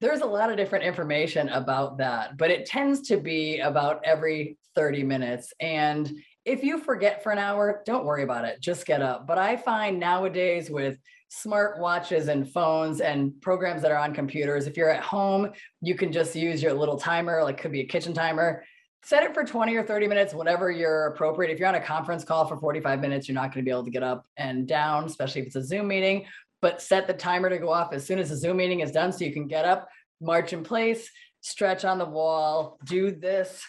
There's 0.00 0.22
a 0.22 0.26
lot 0.26 0.50
of 0.50 0.56
different 0.56 0.84
information 0.84 1.48
about 1.50 1.98
that, 1.98 2.36
but 2.36 2.50
it 2.50 2.66
tends 2.66 3.08
to 3.08 3.16
be 3.16 3.60
about 3.60 4.00
every 4.04 4.58
30 4.74 5.04
minutes. 5.04 5.52
And 5.60 6.12
if 6.44 6.62
you 6.62 6.78
forget 6.78 7.22
for 7.22 7.32
an 7.32 7.38
hour, 7.38 7.82
don't 7.86 8.04
worry 8.04 8.24
about 8.24 8.44
it. 8.44 8.60
Just 8.60 8.86
get 8.86 9.02
up. 9.02 9.26
But 9.26 9.38
I 9.38 9.56
find 9.56 10.00
nowadays 10.00 10.68
with 10.68 10.98
smart 11.28 11.78
watches 11.78 12.28
and 12.28 12.50
phones 12.50 13.00
and 13.00 13.40
programs 13.40 13.82
that 13.82 13.90
are 13.90 13.98
on 13.98 14.14
computers. 14.14 14.66
If 14.66 14.76
you're 14.76 14.90
at 14.90 15.02
home, 15.02 15.50
you 15.80 15.94
can 15.94 16.12
just 16.12 16.34
use 16.34 16.62
your 16.62 16.72
little 16.72 16.98
timer, 16.98 17.42
like 17.42 17.58
could 17.58 17.72
be 17.72 17.80
a 17.80 17.86
kitchen 17.86 18.14
timer. 18.14 18.64
Set 19.04 19.22
it 19.22 19.34
for 19.34 19.44
20 19.44 19.74
or 19.76 19.84
30 19.84 20.08
minutes, 20.08 20.34
whatever 20.34 20.70
you're 20.70 21.06
appropriate. 21.08 21.52
If 21.52 21.60
you're 21.60 21.68
on 21.68 21.76
a 21.76 21.80
conference 21.80 22.24
call 22.24 22.46
for 22.46 22.56
45 22.56 23.00
minutes, 23.00 23.28
you're 23.28 23.34
not 23.34 23.52
going 23.52 23.64
to 23.64 23.68
be 23.68 23.70
able 23.70 23.84
to 23.84 23.90
get 23.90 24.02
up 24.02 24.26
and 24.36 24.66
down, 24.66 25.04
especially 25.04 25.42
if 25.42 25.46
it's 25.48 25.56
a 25.56 25.64
Zoom 25.64 25.88
meeting. 25.88 26.26
But 26.60 26.82
set 26.82 27.06
the 27.06 27.14
timer 27.14 27.48
to 27.48 27.58
go 27.58 27.72
off 27.72 27.92
as 27.92 28.04
soon 28.04 28.18
as 28.18 28.30
the 28.30 28.36
Zoom 28.36 28.56
meeting 28.56 28.80
is 28.80 28.90
done 28.90 29.12
so 29.12 29.24
you 29.24 29.32
can 29.32 29.46
get 29.46 29.64
up, 29.64 29.88
march 30.20 30.52
in 30.52 30.64
place, 30.64 31.08
stretch 31.40 31.84
on 31.84 31.98
the 31.98 32.04
wall, 32.04 32.78
do 32.84 33.12
this 33.12 33.62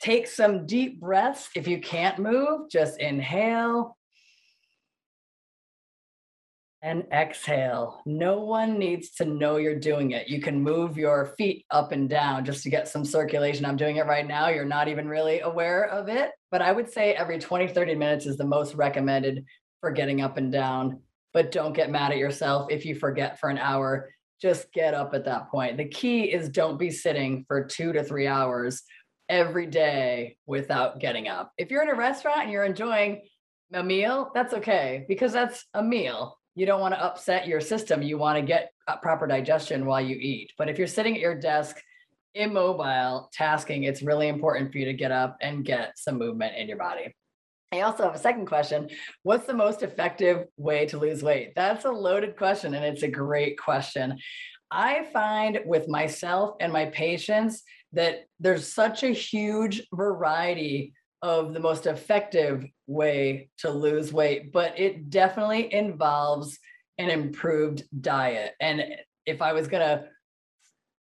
Take 0.00 0.28
some 0.28 0.64
deep 0.64 0.98
breaths. 0.98 1.50
If 1.54 1.68
you 1.68 1.78
can't 1.78 2.18
move, 2.18 2.70
just 2.70 2.98
inhale 2.98 3.98
and 6.82 7.04
exhale. 7.12 8.00
No 8.06 8.40
one 8.40 8.78
needs 8.78 9.10
to 9.12 9.24
know 9.24 9.56
you're 9.56 9.78
doing 9.78 10.12
it. 10.12 10.28
You 10.28 10.40
can 10.40 10.62
move 10.62 10.96
your 10.96 11.34
feet 11.36 11.66
up 11.70 11.92
and 11.92 12.08
down 12.08 12.44
just 12.44 12.62
to 12.62 12.70
get 12.70 12.88
some 12.88 13.04
circulation. 13.04 13.66
I'm 13.66 13.76
doing 13.76 13.96
it 13.96 14.06
right 14.06 14.26
now. 14.26 14.48
You're 14.48 14.64
not 14.64 14.88
even 14.88 15.06
really 15.06 15.40
aware 15.40 15.84
of 15.84 16.08
it, 16.08 16.30
but 16.50 16.62
I 16.62 16.72
would 16.72 16.90
say 16.90 17.12
every 17.12 17.38
20, 17.38 17.68
30 17.68 17.94
minutes 17.94 18.26
is 18.26 18.38
the 18.38 18.46
most 18.46 18.74
recommended 18.74 19.44
for 19.80 19.90
getting 19.90 20.22
up 20.22 20.38
and 20.38 20.50
down. 20.50 21.00
But 21.34 21.52
don't 21.52 21.74
get 21.74 21.90
mad 21.90 22.12
at 22.12 22.18
yourself 22.18 22.68
if 22.70 22.86
you 22.86 22.94
forget 22.94 23.38
for 23.38 23.50
an 23.50 23.58
hour. 23.58 24.10
Just 24.40 24.72
get 24.72 24.94
up 24.94 25.12
at 25.12 25.26
that 25.26 25.50
point. 25.50 25.76
The 25.76 25.88
key 25.88 26.32
is 26.32 26.48
don't 26.48 26.78
be 26.78 26.90
sitting 26.90 27.44
for 27.46 27.64
two 27.64 27.92
to 27.92 28.02
three 28.02 28.26
hours 28.26 28.82
every 29.28 29.66
day 29.66 30.38
without 30.46 30.98
getting 30.98 31.28
up. 31.28 31.52
If 31.58 31.70
you're 31.70 31.82
in 31.82 31.90
a 31.90 31.94
restaurant 31.94 32.42
and 32.42 32.50
you're 32.50 32.64
enjoying 32.64 33.20
a 33.72 33.84
meal, 33.84 34.30
that's 34.34 34.54
okay 34.54 35.04
because 35.08 35.32
that's 35.32 35.64
a 35.74 35.82
meal 35.82 36.39
you 36.54 36.66
don't 36.66 36.80
want 36.80 36.94
to 36.94 37.02
upset 37.02 37.46
your 37.46 37.60
system. 37.60 38.02
You 38.02 38.18
want 38.18 38.36
to 38.36 38.42
get 38.42 38.72
proper 39.02 39.26
digestion 39.26 39.86
while 39.86 40.00
you 40.00 40.16
eat. 40.16 40.52
But 40.58 40.68
if 40.68 40.78
you're 40.78 40.86
sitting 40.86 41.14
at 41.14 41.20
your 41.20 41.38
desk, 41.38 41.80
immobile, 42.34 43.30
tasking, 43.32 43.84
it's 43.84 44.02
really 44.02 44.28
important 44.28 44.72
for 44.72 44.78
you 44.78 44.84
to 44.86 44.92
get 44.92 45.12
up 45.12 45.36
and 45.40 45.64
get 45.64 45.98
some 45.98 46.18
movement 46.18 46.56
in 46.56 46.68
your 46.68 46.78
body. 46.78 47.14
I 47.72 47.82
also 47.82 48.02
have 48.02 48.16
a 48.16 48.18
second 48.18 48.46
question. 48.46 48.88
What's 49.22 49.46
the 49.46 49.54
most 49.54 49.82
effective 49.82 50.46
way 50.56 50.86
to 50.86 50.98
lose 50.98 51.22
weight? 51.22 51.52
That's 51.54 51.84
a 51.84 51.90
loaded 51.90 52.36
question, 52.36 52.74
and 52.74 52.84
it's 52.84 53.04
a 53.04 53.08
great 53.08 53.58
question. 53.58 54.18
I 54.72 55.06
find 55.12 55.60
with 55.64 55.88
myself 55.88 56.56
and 56.60 56.72
my 56.72 56.86
patients 56.86 57.62
that 57.92 58.26
there's 58.40 58.72
such 58.72 59.02
a 59.02 59.12
huge 59.12 59.82
variety 59.92 60.94
of 61.22 61.52
the 61.52 61.60
most 61.60 61.86
effective 61.86 62.64
way 62.86 63.50
to 63.58 63.70
lose 63.70 64.12
weight, 64.12 64.52
but 64.52 64.78
it 64.78 65.10
definitely 65.10 65.72
involves 65.72 66.58
an 66.98 67.10
improved 67.10 67.84
diet. 68.00 68.52
And 68.60 68.82
if 69.26 69.42
I 69.42 69.52
was 69.52 69.68
going 69.68 69.86
to 69.86 70.04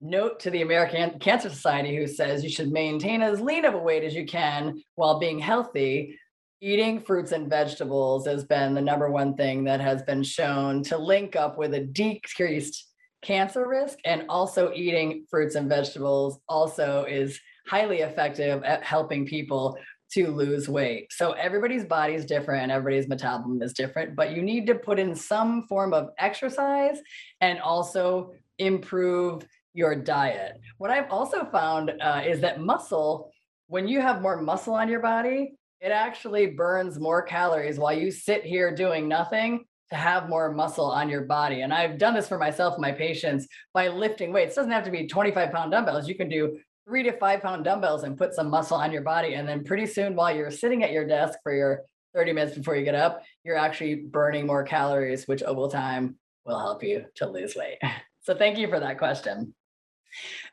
note 0.00 0.40
to 0.40 0.50
the 0.50 0.62
American 0.62 1.18
Cancer 1.18 1.48
Society, 1.48 1.96
who 1.96 2.06
says 2.06 2.42
you 2.42 2.50
should 2.50 2.70
maintain 2.70 3.22
as 3.22 3.40
lean 3.40 3.64
of 3.64 3.74
a 3.74 3.78
weight 3.78 4.04
as 4.04 4.14
you 4.14 4.26
can 4.26 4.82
while 4.94 5.18
being 5.18 5.38
healthy, 5.38 6.18
eating 6.60 7.00
fruits 7.00 7.32
and 7.32 7.48
vegetables 7.48 8.26
has 8.26 8.44
been 8.44 8.74
the 8.74 8.80
number 8.80 9.10
one 9.10 9.34
thing 9.34 9.64
that 9.64 9.80
has 9.80 10.02
been 10.02 10.22
shown 10.22 10.82
to 10.82 10.96
link 10.96 11.36
up 11.36 11.58
with 11.58 11.74
a 11.74 11.80
decreased 11.80 12.92
cancer 13.22 13.68
risk. 13.68 13.98
And 14.04 14.24
also, 14.28 14.72
eating 14.72 15.24
fruits 15.30 15.54
and 15.54 15.68
vegetables 15.68 16.38
also 16.48 17.04
is 17.04 17.38
highly 17.66 17.98
effective 17.98 18.62
at 18.62 18.84
helping 18.84 19.26
people 19.26 19.78
to 20.16 20.30
lose 20.30 20.66
weight. 20.66 21.12
So 21.12 21.32
everybody's 21.32 21.84
body 21.84 22.14
is 22.14 22.24
different, 22.24 22.72
everybody's 22.72 23.06
metabolism 23.06 23.60
is 23.60 23.74
different, 23.74 24.16
but 24.16 24.34
you 24.34 24.40
need 24.40 24.66
to 24.66 24.74
put 24.74 24.98
in 24.98 25.14
some 25.14 25.64
form 25.64 25.92
of 25.92 26.08
exercise 26.18 26.98
and 27.42 27.60
also 27.60 28.32
improve 28.58 29.46
your 29.74 29.94
diet. 29.94 30.58
What 30.78 30.90
I've 30.90 31.10
also 31.10 31.44
found 31.44 31.92
uh, 32.00 32.22
is 32.26 32.40
that 32.40 32.62
muscle, 32.62 33.30
when 33.66 33.86
you 33.86 34.00
have 34.00 34.22
more 34.22 34.40
muscle 34.40 34.72
on 34.72 34.88
your 34.88 35.00
body, 35.00 35.52
it 35.82 35.92
actually 35.92 36.46
burns 36.46 36.98
more 36.98 37.20
calories 37.20 37.78
while 37.78 37.92
you 37.92 38.10
sit 38.10 38.42
here 38.42 38.74
doing 38.74 39.08
nothing 39.08 39.66
to 39.90 39.96
have 39.96 40.30
more 40.30 40.50
muscle 40.50 40.86
on 40.86 41.10
your 41.10 41.22
body. 41.22 41.60
And 41.60 41.74
I've 41.74 41.98
done 41.98 42.14
this 42.14 42.26
for 42.26 42.38
myself 42.38 42.74
and 42.74 42.82
my 42.82 42.92
patients 42.92 43.46
by 43.74 43.88
lifting 43.88 44.32
weights. 44.32 44.54
It 44.54 44.56
doesn't 44.56 44.72
have 44.72 44.84
to 44.84 44.90
be 44.90 45.06
25 45.06 45.52
pound 45.52 45.72
dumbbells. 45.72 46.08
You 46.08 46.14
can 46.14 46.30
do 46.30 46.58
three 46.86 47.02
to 47.02 47.12
five 47.12 47.42
pound 47.42 47.64
dumbbells 47.64 48.04
and 48.04 48.16
put 48.16 48.34
some 48.34 48.48
muscle 48.48 48.76
on 48.76 48.92
your 48.92 49.02
body. 49.02 49.34
And 49.34 49.48
then 49.48 49.64
pretty 49.64 49.86
soon, 49.86 50.14
while 50.14 50.34
you're 50.34 50.50
sitting 50.50 50.82
at 50.84 50.92
your 50.92 51.06
desk 51.06 51.38
for 51.42 51.52
your 51.52 51.82
30 52.14 52.32
minutes 52.32 52.56
before 52.56 52.76
you 52.76 52.84
get 52.84 52.94
up, 52.94 53.22
you're 53.44 53.56
actually 53.56 53.96
burning 53.96 54.46
more 54.46 54.62
calories, 54.62 55.26
which 55.26 55.42
over 55.42 55.68
time 55.68 56.16
will 56.44 56.58
help 56.58 56.82
you 56.82 57.04
to 57.16 57.28
lose 57.28 57.54
weight. 57.56 57.78
So 58.22 58.34
thank 58.34 58.58
you 58.58 58.66
for 58.66 58.80
that 58.80 58.98
question. 58.98 59.54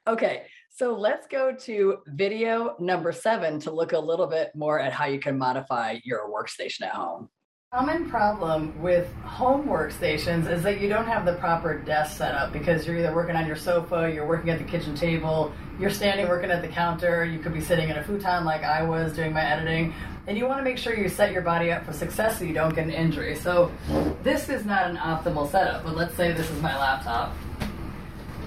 Okay, 0.07 0.43
so 0.69 0.93
let's 0.93 1.25
go 1.25 1.55
to 1.61 1.97
video 2.05 2.75
number 2.79 3.11
seven 3.11 3.59
to 3.61 3.71
look 3.71 3.93
a 3.93 3.97
little 3.99 4.27
bit 4.27 4.51
more 4.53 4.79
at 4.79 4.93
how 4.93 5.05
you 5.05 5.19
can 5.19 5.39
modify 5.39 5.97
your 6.03 6.29
workstation 6.31 6.83
at 6.83 6.93
home 6.93 7.29
common 7.73 8.07
problem 8.07 8.71
with 8.83 9.11
home 9.23 9.67
workstations 9.67 10.47
is 10.47 10.61
that 10.61 10.79
you 10.79 10.87
don't 10.87 11.07
have 11.07 11.25
the 11.25 11.33
proper 11.33 11.75
desk 11.79 12.17
set 12.17 12.35
up 12.35 12.53
because 12.53 12.85
you're 12.85 12.99
either 12.99 13.15
working 13.15 13.35
on 13.35 13.47
your 13.47 13.55
sofa, 13.55 14.11
you're 14.13 14.27
working 14.27 14.51
at 14.51 14.59
the 14.59 14.63
kitchen 14.63 14.93
table, 14.93 15.51
you're 15.79 15.89
standing 15.89 16.27
working 16.27 16.51
at 16.51 16.61
the 16.61 16.67
counter, 16.67 17.25
you 17.25 17.39
could 17.39 17.51
be 17.51 17.59
sitting 17.59 17.89
in 17.89 17.97
a 17.97 18.03
futon 18.03 18.45
like 18.45 18.61
I 18.61 18.83
was 18.83 19.13
doing 19.13 19.33
my 19.33 19.41
editing, 19.41 19.91
and 20.27 20.37
you 20.37 20.45
want 20.45 20.59
to 20.59 20.63
make 20.63 20.77
sure 20.77 20.95
you 20.95 21.09
set 21.09 21.31
your 21.31 21.41
body 21.41 21.71
up 21.71 21.83
for 21.83 21.93
success 21.93 22.37
so 22.37 22.45
you 22.45 22.53
don't 22.53 22.75
get 22.75 22.83
an 22.83 22.91
injury. 22.91 23.35
So 23.35 23.71
this 24.21 24.49
is 24.49 24.65
not 24.65 24.87
an 24.91 24.97
optimal 24.97 25.49
setup, 25.49 25.83
but 25.83 25.95
let's 25.95 26.13
say 26.13 26.31
this 26.31 26.51
is 26.51 26.61
my 26.61 26.77
laptop. 26.77 27.35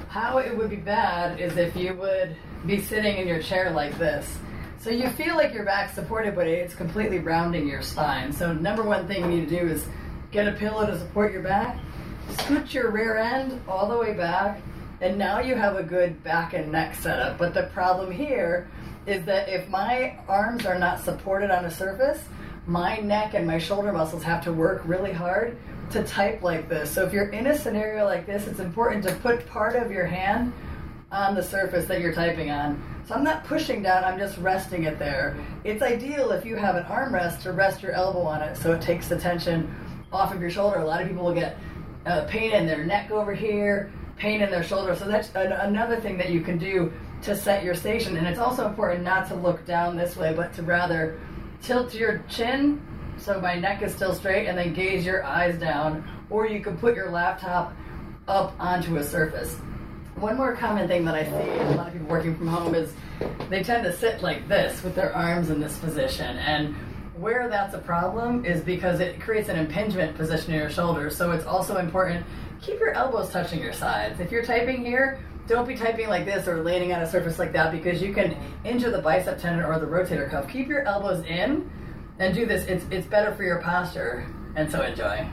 How 0.06 0.38
it 0.38 0.56
would 0.56 0.70
be 0.70 0.76
bad 0.76 1.40
is 1.40 1.56
if 1.56 1.74
you 1.74 1.94
would 1.94 2.36
be 2.64 2.80
sitting 2.80 3.16
in 3.16 3.26
your 3.26 3.42
chair 3.42 3.72
like 3.72 3.98
this 3.98 4.38
so 4.80 4.90
you 4.90 5.08
feel 5.10 5.34
like 5.34 5.52
your 5.52 5.64
back's 5.64 5.94
supported, 5.94 6.34
but 6.34 6.46
it's 6.46 6.74
completely 6.74 7.18
rounding 7.18 7.66
your 7.66 7.82
spine. 7.82 8.32
So 8.32 8.52
number 8.52 8.82
one 8.82 9.06
thing 9.06 9.22
you 9.22 9.28
need 9.28 9.48
to 9.48 9.60
do 9.60 9.66
is 9.66 9.86
get 10.30 10.46
a 10.46 10.52
pillow 10.52 10.86
to 10.86 10.98
support 10.98 11.32
your 11.32 11.42
back, 11.42 11.78
scoot 12.38 12.72
your 12.74 12.90
rear 12.90 13.16
end 13.16 13.60
all 13.68 13.88
the 13.88 13.98
way 13.98 14.12
back, 14.12 14.60
and 15.00 15.18
now 15.18 15.40
you 15.40 15.54
have 15.54 15.76
a 15.76 15.82
good 15.82 16.22
back 16.22 16.54
and 16.54 16.70
neck 16.72 16.94
setup. 16.94 17.38
But 17.38 17.54
the 17.54 17.64
problem 17.74 18.10
here 18.10 18.68
is 19.06 19.24
that 19.24 19.48
if 19.48 19.68
my 19.68 20.18
arms 20.28 20.66
are 20.66 20.78
not 20.78 21.00
supported 21.00 21.50
on 21.50 21.64
a 21.64 21.70
surface, 21.70 22.22
my 22.66 22.96
neck 22.98 23.34
and 23.34 23.46
my 23.46 23.58
shoulder 23.58 23.92
muscles 23.92 24.22
have 24.24 24.42
to 24.44 24.52
work 24.52 24.82
really 24.84 25.12
hard 25.12 25.56
to 25.90 26.02
type 26.02 26.42
like 26.42 26.68
this. 26.68 26.90
So 26.90 27.04
if 27.06 27.12
you're 27.12 27.28
in 27.28 27.46
a 27.46 27.56
scenario 27.56 28.04
like 28.04 28.26
this, 28.26 28.46
it's 28.48 28.58
important 28.58 29.04
to 29.04 29.14
put 29.16 29.46
part 29.46 29.76
of 29.76 29.90
your 29.90 30.06
hand 30.06 30.52
on 31.12 31.34
the 31.36 31.42
surface 31.42 31.86
that 31.86 32.00
you're 32.00 32.12
typing 32.12 32.50
on 32.50 32.82
so 33.06 33.14
I'm 33.14 33.22
not 33.22 33.44
pushing 33.44 33.82
down, 33.82 34.02
I'm 34.02 34.18
just 34.18 34.36
resting 34.38 34.84
it 34.84 34.98
there. 34.98 35.36
It's 35.62 35.80
ideal 35.80 36.32
if 36.32 36.44
you 36.44 36.56
have 36.56 36.74
an 36.74 36.84
armrest 36.84 37.42
to 37.42 37.52
rest 37.52 37.82
your 37.82 37.92
elbow 37.92 38.22
on 38.22 38.42
it 38.42 38.56
so 38.56 38.72
it 38.72 38.82
takes 38.82 39.08
the 39.08 39.16
tension 39.16 39.72
off 40.12 40.34
of 40.34 40.40
your 40.40 40.50
shoulder. 40.50 40.78
A 40.78 40.84
lot 40.84 41.00
of 41.00 41.08
people 41.08 41.24
will 41.24 41.34
get 41.34 41.56
uh, 42.04 42.24
pain 42.24 42.52
in 42.52 42.66
their 42.66 42.84
neck 42.84 43.12
over 43.12 43.32
here, 43.32 43.92
pain 44.16 44.40
in 44.42 44.50
their 44.50 44.64
shoulder. 44.64 44.96
So 44.96 45.06
that's 45.06 45.32
an, 45.36 45.52
another 45.52 46.00
thing 46.00 46.18
that 46.18 46.30
you 46.30 46.40
can 46.40 46.58
do 46.58 46.92
to 47.22 47.36
set 47.36 47.62
your 47.62 47.74
station. 47.74 48.16
And 48.16 48.26
it's 48.26 48.40
also 48.40 48.66
important 48.66 49.04
not 49.04 49.28
to 49.28 49.36
look 49.36 49.64
down 49.64 49.96
this 49.96 50.16
way, 50.16 50.34
but 50.34 50.52
to 50.54 50.62
rather 50.62 51.20
tilt 51.62 51.94
your 51.94 52.24
chin 52.28 52.82
so 53.18 53.40
my 53.40 53.54
neck 53.54 53.82
is 53.82 53.94
still 53.94 54.14
straight 54.14 54.46
and 54.46 54.58
then 54.58 54.74
gaze 54.74 55.06
your 55.06 55.24
eyes 55.24 55.58
down. 55.58 56.08
Or 56.28 56.46
you 56.46 56.60
can 56.60 56.76
put 56.76 56.96
your 56.96 57.10
laptop 57.10 57.72
up 58.26 58.54
onto 58.58 58.96
a 58.96 59.04
surface. 59.04 59.56
One 60.16 60.38
more 60.38 60.56
common 60.56 60.88
thing 60.88 61.04
that 61.04 61.14
I 61.14 61.24
see 61.24 61.30
a 61.30 61.76
lot 61.76 61.88
of 61.88 61.92
people 61.92 62.08
working 62.08 62.36
from 62.36 62.48
home 62.48 62.74
is 62.74 62.92
they 63.50 63.62
tend 63.62 63.84
to 63.84 63.96
sit 63.96 64.22
like 64.22 64.48
this 64.48 64.82
with 64.82 64.94
their 64.94 65.14
arms 65.14 65.50
in 65.50 65.60
this 65.60 65.76
position. 65.76 66.38
And 66.38 66.74
where 67.16 67.48
that's 67.50 67.74
a 67.74 67.78
problem 67.78 68.46
is 68.46 68.62
because 68.62 69.00
it 69.00 69.20
creates 69.20 69.50
an 69.50 69.58
impingement 69.58 70.16
position 70.16 70.54
in 70.54 70.60
your 70.60 70.70
shoulders. 70.70 71.16
So 71.16 71.32
it's 71.32 71.44
also 71.44 71.76
important 71.76 72.24
keep 72.62 72.80
your 72.80 72.92
elbows 72.92 73.30
touching 73.30 73.60
your 73.60 73.74
sides. 73.74 74.18
If 74.18 74.32
you're 74.32 74.44
typing 74.44 74.84
here, 74.84 75.20
don't 75.46 75.68
be 75.68 75.76
typing 75.76 76.08
like 76.08 76.24
this 76.24 76.48
or 76.48 76.62
laying 76.62 76.92
on 76.94 77.02
a 77.02 77.10
surface 77.10 77.38
like 77.38 77.52
that 77.52 77.70
because 77.70 78.00
you 78.00 78.14
can 78.14 78.36
injure 78.64 78.90
the 78.90 79.02
bicep 79.02 79.38
tendon 79.38 79.64
or 79.64 79.78
the 79.78 79.86
rotator 79.86 80.30
cuff. 80.30 80.48
Keep 80.48 80.68
your 80.68 80.82
elbows 80.82 81.24
in 81.26 81.70
and 82.18 82.34
do 82.34 82.46
this. 82.46 82.64
It's 82.64 82.84
it's 82.90 83.06
better 83.06 83.34
for 83.34 83.44
your 83.44 83.60
posture. 83.60 84.26
And 84.56 84.70
so 84.70 84.80
enjoy. 84.80 85.28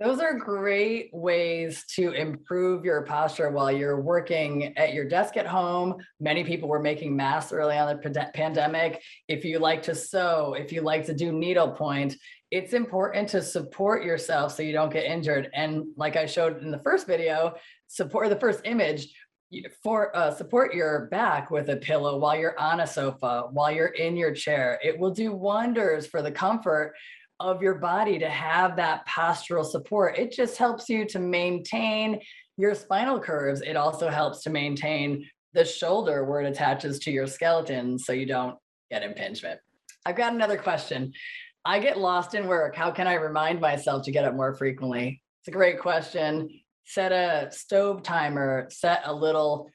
Those 0.00 0.18
are 0.18 0.34
great 0.34 1.10
ways 1.12 1.84
to 1.94 2.10
improve 2.10 2.84
your 2.84 3.02
posture 3.02 3.50
while 3.50 3.70
you're 3.70 4.00
working 4.00 4.76
at 4.76 4.92
your 4.92 5.08
desk 5.08 5.36
at 5.36 5.46
home. 5.46 5.94
Many 6.18 6.42
people 6.42 6.68
were 6.68 6.80
making 6.80 7.14
masks 7.14 7.52
early 7.52 7.78
on 7.78 7.96
the 7.96 8.30
pandemic. 8.34 9.00
If 9.28 9.44
you 9.44 9.60
like 9.60 9.82
to 9.84 9.94
sew, 9.94 10.56
if 10.58 10.72
you 10.72 10.80
like 10.80 11.06
to 11.06 11.14
do 11.14 11.30
needlepoint, 11.30 12.16
it's 12.50 12.72
important 12.72 13.28
to 13.28 13.42
support 13.42 14.02
yourself 14.02 14.52
so 14.56 14.64
you 14.64 14.72
don't 14.72 14.92
get 14.92 15.04
injured. 15.04 15.48
And 15.54 15.84
like 15.96 16.16
I 16.16 16.26
showed 16.26 16.60
in 16.60 16.72
the 16.72 16.80
first 16.80 17.06
video, 17.06 17.54
support 17.86 18.28
the 18.30 18.40
first 18.40 18.62
image, 18.64 19.14
for 19.84 20.16
uh, 20.16 20.32
support 20.32 20.74
your 20.74 21.06
back 21.12 21.52
with 21.52 21.68
a 21.68 21.76
pillow 21.76 22.18
while 22.18 22.36
you're 22.36 22.58
on 22.58 22.80
a 22.80 22.86
sofa, 22.86 23.44
while 23.52 23.70
you're 23.70 23.86
in 23.86 24.16
your 24.16 24.34
chair. 24.34 24.80
It 24.82 24.98
will 24.98 25.12
do 25.12 25.32
wonders 25.32 26.08
for 26.08 26.22
the 26.22 26.32
comfort 26.32 26.94
of 27.40 27.62
your 27.62 27.74
body 27.74 28.18
to 28.18 28.28
have 28.28 28.76
that 28.76 29.06
postural 29.06 29.64
support. 29.64 30.18
It 30.18 30.32
just 30.32 30.56
helps 30.56 30.88
you 30.88 31.04
to 31.06 31.18
maintain 31.18 32.20
your 32.56 32.74
spinal 32.74 33.18
curves. 33.18 33.60
It 33.60 33.76
also 33.76 34.08
helps 34.08 34.42
to 34.44 34.50
maintain 34.50 35.28
the 35.52 35.64
shoulder 35.64 36.24
where 36.24 36.40
it 36.40 36.48
attaches 36.48 36.98
to 37.00 37.10
your 37.10 37.26
skeleton 37.26 37.98
so 37.98 38.12
you 38.12 38.26
don't 38.26 38.56
get 38.90 39.02
impingement. 39.02 39.60
I've 40.06 40.16
got 40.16 40.34
another 40.34 40.58
question. 40.58 41.12
I 41.64 41.78
get 41.78 41.98
lost 41.98 42.34
in 42.34 42.46
work. 42.46 42.76
How 42.76 42.90
can 42.90 43.06
I 43.06 43.14
remind 43.14 43.60
myself 43.60 44.04
to 44.04 44.12
get 44.12 44.24
up 44.24 44.34
more 44.34 44.54
frequently? 44.54 45.22
It's 45.40 45.48
a 45.48 45.52
great 45.52 45.80
question. 45.80 46.50
Set 46.84 47.12
a 47.12 47.50
stove 47.50 48.02
timer, 48.02 48.68
set 48.70 49.02
a 49.04 49.14
little 49.14 49.70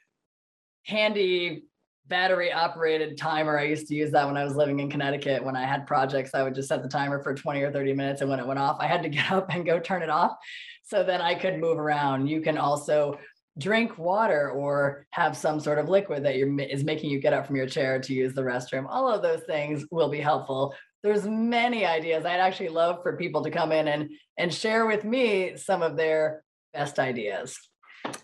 handy 0.86 1.64
battery 2.10 2.52
operated 2.52 3.18
timer. 3.18 3.58
I 3.58 3.64
used 3.64 3.88
to 3.88 3.96
use 3.96 4.12
that 4.12 4.28
when 4.28 4.36
I 4.36 4.44
was 4.44 4.56
living 4.56 4.80
in 4.80 4.90
Connecticut. 4.90 5.44
When 5.44 5.56
I 5.56 5.66
had 5.66 5.88
projects, 5.88 6.32
I 6.34 6.44
would 6.44 6.56
just 6.56 6.68
set 6.68 6.82
the 6.84 6.90
timer 6.90 7.24
for 7.24 7.34
20 7.34 7.62
or 7.62 7.72
30 7.72 7.94
minutes. 7.94 8.22
And 8.22 8.30
when 8.30 8.40
it 8.40 8.48
went 8.48 8.60
off, 8.60 8.78
I 8.80 8.88
had 8.88 9.04
to 9.04 9.10
get 9.18 9.32
up 9.32 9.54
and 9.54 9.66
go 9.66 9.80
turn 9.80 10.02
it 10.02 10.10
off 10.10 10.36
so 10.84 11.04
then 11.04 11.22
I 11.22 11.36
could 11.36 11.60
move 11.60 11.78
around. 11.78 12.28
You 12.28 12.42
can 12.42 12.58
also 12.58 13.20
drink 13.60 13.98
water 13.98 14.52
or 14.52 15.06
have 15.12 15.38
some 15.38 15.60
sort 15.60 15.78
of 15.78 15.90
liquid 15.90 16.24
that 16.26 16.36
you're, 16.36 16.60
is 16.60 16.84
making 16.84 17.12
you 17.12 17.20
get 17.20 17.34
up 17.34 17.46
from 17.46 17.56
your 17.56 17.68
chair 17.68 18.00
to 18.00 18.14
use 18.14 18.34
the 18.34 18.42
restroom. 18.42 18.86
All 18.90 19.08
of 19.08 19.22
those 19.22 19.44
things 19.44 19.86
will 19.92 20.10
be 20.10 20.20
helpful. 20.20 20.74
There's 21.04 21.26
many 21.26 21.86
ideas. 21.86 22.26
I'd 22.26 22.40
actually 22.40 22.70
love 22.70 23.04
for 23.04 23.18
people 23.18 23.44
to 23.44 23.52
come 23.52 23.72
in 23.72 23.88
and, 23.88 24.10
and 24.38 24.54
share 24.54 24.86
with 24.86 25.04
me 25.04 25.58
some 25.58 25.82
of 25.82 25.96
their 25.96 26.44
best 26.74 27.00
ideas. 27.00 27.56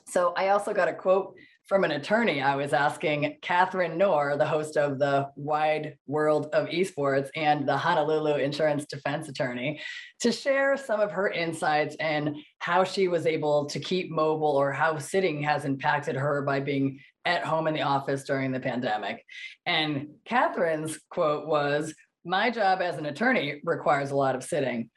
So 0.08 0.34
I 0.36 0.50
also 0.50 0.74
got 0.74 0.88
a 0.88 0.94
quote 0.94 1.36
from 1.68 1.84
an 1.84 1.92
attorney. 1.92 2.42
I 2.42 2.56
was 2.56 2.74
asking 2.74 3.38
Catherine 3.42 3.98
Knorr, 3.98 4.38
the 4.38 4.46
host 4.46 4.78
of 4.78 5.00
the 5.00 5.30
Wide 5.36 5.98
World 6.06 6.48
of 6.54 6.68
Esports 6.68 7.30
and 7.36 7.68
the 7.68 7.76
Honolulu 7.76 8.36
Insurance 8.36 8.86
Defense 8.86 9.30
Attorney, 9.30 9.82
to 10.22 10.32
share 10.32 10.78
some 10.78 11.00
of 11.00 11.12
her 11.12 11.30
insights 11.30 11.96
and 12.00 12.36
how 12.60 12.84
she 12.84 13.08
was 13.08 13.26
able 13.26 13.66
to 13.66 13.80
keep 13.80 14.12
mobile 14.12 14.56
or 14.56 14.72
how 14.72 14.98
sitting 15.00 15.42
has 15.42 15.66
impacted 15.66 16.16
her 16.16 16.44
by 16.44 16.60
being 16.60 17.00
at 17.26 17.44
home 17.44 17.68
in 17.68 17.74
the 17.74 17.82
office 17.82 18.24
during 18.24 18.52
the 18.52 18.60
pandemic. 18.60 19.26
And 19.66 20.10
Catherine's 20.26 21.00
quote 21.10 21.48
was, 21.48 21.96
My 22.24 22.52
job 22.52 22.82
as 22.82 22.98
an 22.98 23.08
attorney 23.08 23.62
requires 23.64 24.12
a 24.12 24.16
lot 24.16 24.36
of 24.36 24.44
sitting 24.44 24.90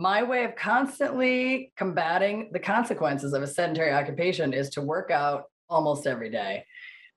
my 0.00 0.22
way 0.22 0.44
of 0.44 0.54
constantly 0.54 1.72
combating 1.76 2.50
the 2.52 2.58
consequences 2.60 3.32
of 3.32 3.42
a 3.42 3.48
sedentary 3.48 3.92
occupation 3.92 4.52
is 4.52 4.70
to 4.70 4.80
work 4.80 5.10
out 5.10 5.46
almost 5.68 6.06
every 6.06 6.30
day. 6.30 6.64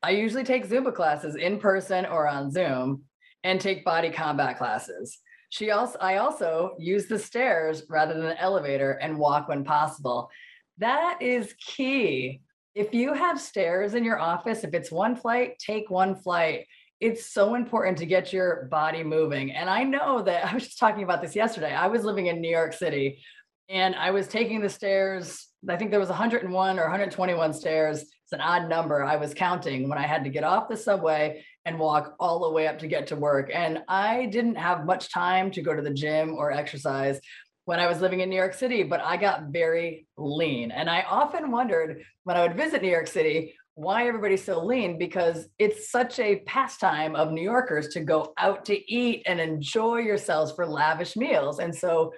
I 0.04 0.12
usually 0.12 0.44
take 0.44 0.68
Zumba 0.68 0.94
classes 0.94 1.36
in 1.36 1.60
person 1.60 2.06
or 2.06 2.28
on 2.28 2.52
Zoom 2.52 3.04
and 3.44 3.60
take 3.60 3.86
body 3.86 4.10
combat 4.10 4.58
classes. 4.58 5.20
She 5.50 5.72
also 5.72 5.98
I 6.00 6.18
also 6.18 6.76
use 6.80 7.08
the 7.08 7.20
stairs 7.20 7.84
rather 7.90 8.14
than 8.14 8.24
the 8.24 8.42
elevator 8.42 8.94
and 8.94 9.18
walk 9.18 9.50
when 9.50 9.64
possible. 9.64 10.30
That 10.78 11.22
is 11.22 11.54
key. 11.60 12.42
If 12.74 12.94
you 12.94 13.14
have 13.14 13.40
stairs 13.40 13.94
in 13.94 14.06
your 14.06 14.20
office, 14.20 14.64
if 14.64 14.74
it's 14.74 14.92
one 14.92 15.16
flight, 15.16 15.60
take 15.60 15.90
one 15.90 16.16
flight. 16.16 16.68
It's 17.02 17.26
so 17.34 17.56
important 17.56 17.98
to 17.98 18.06
get 18.06 18.32
your 18.32 18.68
body 18.72 19.04
moving. 19.04 19.52
And 19.52 19.70
I 19.70 19.84
know 19.84 20.22
that 20.22 20.46
I 20.52 20.54
was 20.54 20.64
just 20.64 20.80
talking 20.80 21.04
about 21.04 21.22
this 21.22 21.36
yesterday. 21.36 21.74
I 21.74 21.88
was 21.88 22.04
living 22.04 22.28
in 22.28 22.42
New 22.42 22.50
York 22.50 22.74
City 22.74 23.22
and 23.70 23.94
I 23.96 24.12
was 24.12 24.28
taking 24.28 24.62
the 24.62 24.70
stairs. 24.70 25.48
I 25.68 25.76
think 25.76 25.92
there 25.92 26.00
was 26.00 26.10
101 26.10 26.80
or 26.80 26.84
121 26.84 27.54
stairs 27.54 28.06
it's 28.32 28.40
an 28.40 28.48
odd 28.48 28.70
number 28.70 29.04
I 29.04 29.18
was 29.18 29.34
counting 29.34 29.90
when 29.90 29.98
I 29.98 30.08
had 30.08 30.24
to 30.24 30.30
get 30.30 30.46
off 30.46 30.70
the 30.70 30.78
subway 30.78 31.44
and 31.66 31.78
walk 31.78 32.16
all 32.18 32.40
the 32.40 32.50
way 32.50 32.66
up 32.66 32.80
to 32.80 32.88
get 32.88 33.08
to 33.08 33.18
work. 33.18 33.52
And 33.54 33.80
I 33.90 34.28
didn't 34.28 34.56
have 34.56 34.86
much 34.86 35.12
time 35.12 35.52
to 35.52 35.62
go 35.62 35.76
to 35.76 35.82
the 35.82 35.94
gym 35.94 36.36
or 36.36 36.50
exercise 36.50 37.20
when 37.66 37.82
I 37.82 37.88
was 37.88 38.00
living 38.00 38.22
in 38.22 38.30
New 38.30 38.38
York 38.38 38.54
City, 38.54 38.84
but 38.84 39.02
I 39.02 39.18
got 39.18 39.48
very 39.48 40.08
lean. 40.18 40.72
And 40.72 40.90
I 40.90 41.02
often 41.02 41.52
wondered 41.52 42.04
when 42.24 42.38
I 42.38 42.48
would 42.48 42.56
visit 42.56 42.82
New 42.82 42.88
York 42.88 43.08
City, 43.08 43.54
why 43.76 44.08
everybody's 44.08 44.46
so 44.46 44.64
lean 44.64 44.98
because 44.98 45.50
it's 45.60 45.92
such 45.92 46.18
a 46.18 46.40
pastime 46.46 47.18
of 47.18 47.34
New 47.34 47.44
Yorkers 47.44 47.90
to 47.90 48.00
go 48.00 48.34
out 48.38 48.64
to 48.66 48.94
eat 48.94 49.24
and 49.26 49.42
enjoy 49.42 49.98
yourselves 49.98 50.54
for 50.54 50.66
lavish 50.66 51.18
meals. 51.18 51.60
And 51.60 51.76
so 51.76 52.14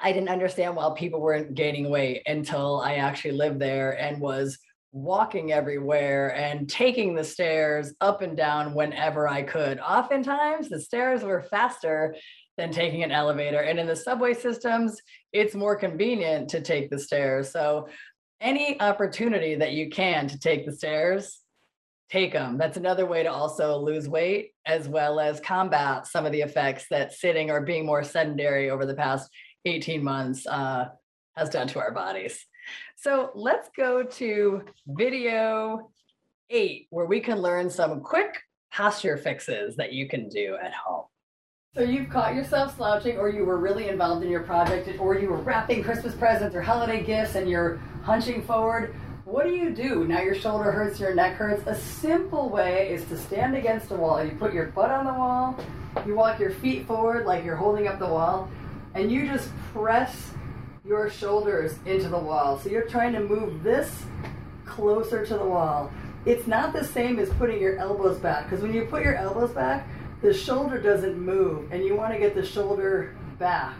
I 0.00 0.10
didn't 0.12 0.30
understand 0.30 0.74
why 0.74 0.92
people 0.96 1.20
weren't 1.20 1.54
gaining 1.54 1.90
weight 1.90 2.22
until 2.26 2.80
I 2.80 2.94
actually 2.94 3.34
lived 3.34 3.60
there 3.60 3.92
and 3.92 4.20
was 4.20 4.58
walking 4.92 5.52
everywhere 5.52 6.34
and 6.36 6.68
taking 6.68 7.14
the 7.14 7.24
stairs 7.24 7.94
up 8.00 8.20
and 8.20 8.36
down 8.36 8.74
whenever 8.74 9.26
I 9.26 9.42
could. 9.42 9.80
Oftentimes, 9.80 10.68
the 10.68 10.80
stairs 10.80 11.22
were 11.22 11.42
faster 11.42 12.14
than 12.58 12.70
taking 12.70 13.02
an 13.02 13.10
elevator. 13.10 13.60
And 13.60 13.78
in 13.78 13.86
the 13.86 13.96
subway 13.96 14.34
systems, 14.34 15.00
it's 15.32 15.54
more 15.54 15.76
convenient 15.76 16.50
to 16.50 16.60
take 16.60 16.90
the 16.90 16.98
stairs. 16.98 17.50
So, 17.50 17.88
any 18.40 18.78
opportunity 18.80 19.54
that 19.54 19.72
you 19.72 19.88
can 19.88 20.26
to 20.26 20.38
take 20.38 20.66
the 20.66 20.72
stairs, 20.72 21.38
take 22.10 22.32
them. 22.32 22.58
That's 22.58 22.76
another 22.76 23.06
way 23.06 23.22
to 23.22 23.32
also 23.32 23.78
lose 23.78 24.08
weight 24.08 24.50
as 24.66 24.88
well 24.88 25.20
as 25.20 25.40
combat 25.40 26.08
some 26.08 26.26
of 26.26 26.32
the 26.32 26.42
effects 26.42 26.86
that 26.90 27.12
sitting 27.12 27.50
or 27.50 27.60
being 27.60 27.86
more 27.86 28.02
sedentary 28.02 28.68
over 28.68 28.84
the 28.84 28.94
past 28.94 29.30
18 29.64 30.02
months 30.02 30.44
uh, 30.46 30.86
has 31.36 31.48
done 31.48 31.68
to 31.68 31.78
our 31.78 31.92
bodies. 31.92 32.44
So 32.96 33.30
let's 33.34 33.68
go 33.76 34.02
to 34.02 34.62
video 34.86 35.90
eight, 36.50 36.86
where 36.90 37.06
we 37.06 37.20
can 37.20 37.38
learn 37.38 37.70
some 37.70 38.00
quick 38.00 38.42
posture 38.72 39.16
fixes 39.16 39.76
that 39.76 39.92
you 39.92 40.08
can 40.08 40.28
do 40.28 40.56
at 40.62 40.72
home. 40.72 41.04
So 41.74 41.80
you've 41.82 42.10
caught 42.10 42.34
yourself 42.34 42.76
slouching, 42.76 43.16
or 43.16 43.30
you 43.30 43.44
were 43.46 43.56
really 43.56 43.88
involved 43.88 44.22
in 44.22 44.30
your 44.30 44.42
project, 44.42 44.88
or 45.00 45.18
you 45.18 45.30
were 45.30 45.38
wrapping 45.38 45.82
Christmas 45.82 46.14
presents 46.14 46.54
or 46.54 46.60
holiday 46.60 47.02
gifts 47.02 47.34
and 47.34 47.48
you're 47.48 47.78
hunching 48.02 48.42
forward. 48.42 48.94
What 49.24 49.44
do 49.44 49.54
you 49.54 49.70
do? 49.70 50.04
Now 50.06 50.20
your 50.20 50.34
shoulder 50.34 50.70
hurts, 50.70 51.00
your 51.00 51.14
neck 51.14 51.36
hurts. 51.36 51.66
A 51.66 51.74
simple 51.74 52.50
way 52.50 52.92
is 52.92 53.06
to 53.06 53.16
stand 53.16 53.56
against 53.56 53.90
a 53.90 53.94
wall. 53.94 54.22
You 54.22 54.32
put 54.32 54.52
your 54.52 54.66
butt 54.66 54.90
on 54.90 55.06
the 55.06 55.14
wall, 55.14 55.58
you 56.04 56.14
walk 56.14 56.38
your 56.38 56.50
feet 56.50 56.86
forward 56.86 57.24
like 57.24 57.44
you're 57.44 57.56
holding 57.56 57.86
up 57.86 57.98
the 57.98 58.08
wall, 58.08 58.50
and 58.94 59.10
you 59.10 59.26
just 59.26 59.48
press 59.72 60.32
your 60.84 61.08
shoulders 61.08 61.74
into 61.86 62.08
the 62.08 62.18
wall. 62.18 62.58
So 62.58 62.68
you're 62.68 62.88
trying 62.88 63.12
to 63.12 63.20
move 63.20 63.62
this 63.62 64.04
closer 64.64 65.24
to 65.24 65.34
the 65.34 65.44
wall. 65.44 65.92
It's 66.24 66.46
not 66.46 66.72
the 66.72 66.84
same 66.84 67.18
as 67.18 67.28
putting 67.30 67.60
your 67.60 67.78
elbows 67.78 68.18
back 68.18 68.48
because 68.48 68.62
when 68.62 68.72
you 68.72 68.84
put 68.84 69.04
your 69.04 69.16
elbows 69.16 69.52
back, 69.52 69.86
the 70.22 70.32
shoulder 70.32 70.80
doesn't 70.80 71.18
move 71.18 71.70
and 71.72 71.84
you 71.84 71.94
want 71.94 72.12
to 72.12 72.18
get 72.18 72.34
the 72.34 72.44
shoulder 72.44 73.14
back. 73.38 73.74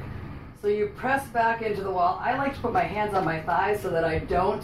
So 0.60 0.68
you 0.68 0.92
press 0.96 1.26
back 1.28 1.62
into 1.62 1.82
the 1.82 1.90
wall. 1.90 2.20
I 2.22 2.36
like 2.36 2.54
to 2.54 2.60
put 2.60 2.72
my 2.72 2.84
hands 2.84 3.14
on 3.14 3.24
my 3.24 3.40
thighs 3.40 3.80
so 3.80 3.90
that 3.90 4.04
I 4.04 4.20
don't 4.20 4.62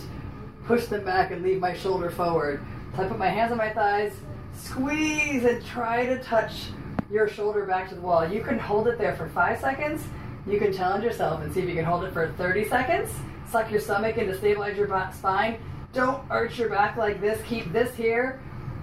push 0.64 0.86
them 0.86 1.04
back 1.04 1.32
and 1.32 1.42
leave 1.42 1.58
my 1.58 1.74
shoulder 1.74 2.10
forward. 2.10 2.60
So 2.94 3.02
I 3.02 3.08
put 3.08 3.18
my 3.18 3.28
hands 3.28 3.50
on 3.50 3.58
my 3.58 3.70
thighs, 3.70 4.12
squeeze 4.54 5.44
and 5.44 5.64
try 5.64 6.06
to 6.06 6.22
touch 6.22 6.66
your 7.10 7.26
shoulder 7.26 7.64
back 7.64 7.88
to 7.88 7.96
the 7.96 8.00
wall. 8.00 8.28
You 8.28 8.42
can 8.42 8.58
hold 8.58 8.86
it 8.86 8.98
there 8.98 9.16
for 9.16 9.28
five 9.28 9.58
seconds 9.58 10.04
you 10.48 10.58
can 10.58 10.72
challenge 10.72 11.04
yourself 11.04 11.42
and 11.42 11.52
see 11.52 11.60
if 11.60 11.68
you 11.68 11.74
can 11.74 11.84
hold 11.84 12.04
it 12.04 12.12
for 12.12 12.28
30 12.32 12.68
seconds. 12.68 13.10
Suck 13.50 13.70
your 13.70 13.80
stomach 13.80 14.16
in 14.16 14.26
to 14.26 14.36
stabilize 14.36 14.76
your 14.76 14.88
spine. 15.12 15.58
Don't 15.92 16.22
arch 16.30 16.58
your 16.58 16.68
back 16.68 16.96
like 16.96 17.20
this. 17.20 17.40
Keep 17.46 17.72
this 17.72 17.94
here 17.94 18.40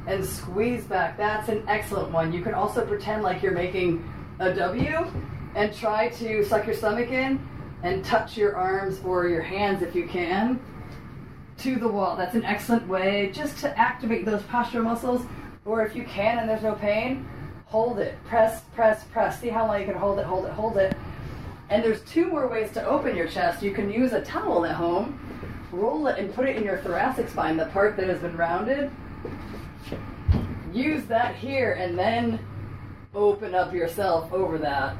and 0.07 0.23
squeeze 0.25 0.83
back. 0.85 1.17
That's 1.17 1.49
an 1.49 1.63
excellent 1.67 2.11
one. 2.11 2.33
You 2.33 2.41
can 2.41 2.53
also 2.53 2.85
pretend 2.85 3.23
like 3.23 3.41
you're 3.41 3.51
making 3.51 4.07
a 4.39 4.53
W 4.53 5.05
and 5.55 5.73
try 5.73 6.09
to 6.09 6.43
suck 6.45 6.65
your 6.65 6.75
stomach 6.75 7.09
in 7.09 7.39
and 7.83 8.03
touch 8.03 8.37
your 8.37 8.55
arms 8.55 8.99
or 9.03 9.27
your 9.27 9.41
hands 9.41 9.81
if 9.81 9.95
you 9.95 10.07
can 10.07 10.59
to 11.57 11.75
the 11.77 11.87
wall. 11.87 12.15
That's 12.15 12.35
an 12.35 12.43
excellent 12.43 12.87
way 12.87 13.31
just 13.33 13.57
to 13.59 13.79
activate 13.79 14.25
those 14.25 14.41
postural 14.43 14.83
muscles. 14.83 15.25
Or 15.63 15.85
if 15.85 15.95
you 15.95 16.03
can 16.03 16.39
and 16.39 16.49
there's 16.49 16.61
no 16.61 16.73
pain, 16.73 17.27
hold 17.65 17.99
it. 17.99 18.17
Press, 18.25 18.61
press, 18.75 19.03
press. 19.05 19.39
See 19.39 19.49
how 19.49 19.67
long 19.67 19.79
you 19.79 19.85
can 19.85 19.95
hold 19.95 20.19
it, 20.19 20.25
hold 20.25 20.45
it, 20.45 20.51
hold 20.51 20.77
it. 20.77 20.95
And 21.69 21.83
there's 21.83 22.01
two 22.01 22.27
more 22.27 22.47
ways 22.47 22.71
to 22.73 22.85
open 22.85 23.15
your 23.15 23.27
chest. 23.27 23.63
You 23.63 23.71
can 23.71 23.91
use 23.91 24.13
a 24.13 24.21
towel 24.21 24.65
at 24.65 24.75
home, 24.75 25.19
roll 25.71 26.07
it 26.07 26.19
and 26.19 26.33
put 26.33 26.47
it 26.47 26.55
in 26.55 26.63
your 26.63 26.77
thoracic 26.77 27.29
spine, 27.29 27.57
the 27.57 27.65
part 27.67 27.97
that 27.97 28.07
has 28.07 28.19
been 28.19 28.37
rounded. 28.37 28.91
Use 30.71 31.05
that 31.05 31.35
here 31.35 31.73
and 31.73 31.97
then 31.97 32.39
open 33.13 33.55
up 33.55 33.73
yourself 33.73 34.31
over 34.31 34.57
that. 34.59 34.95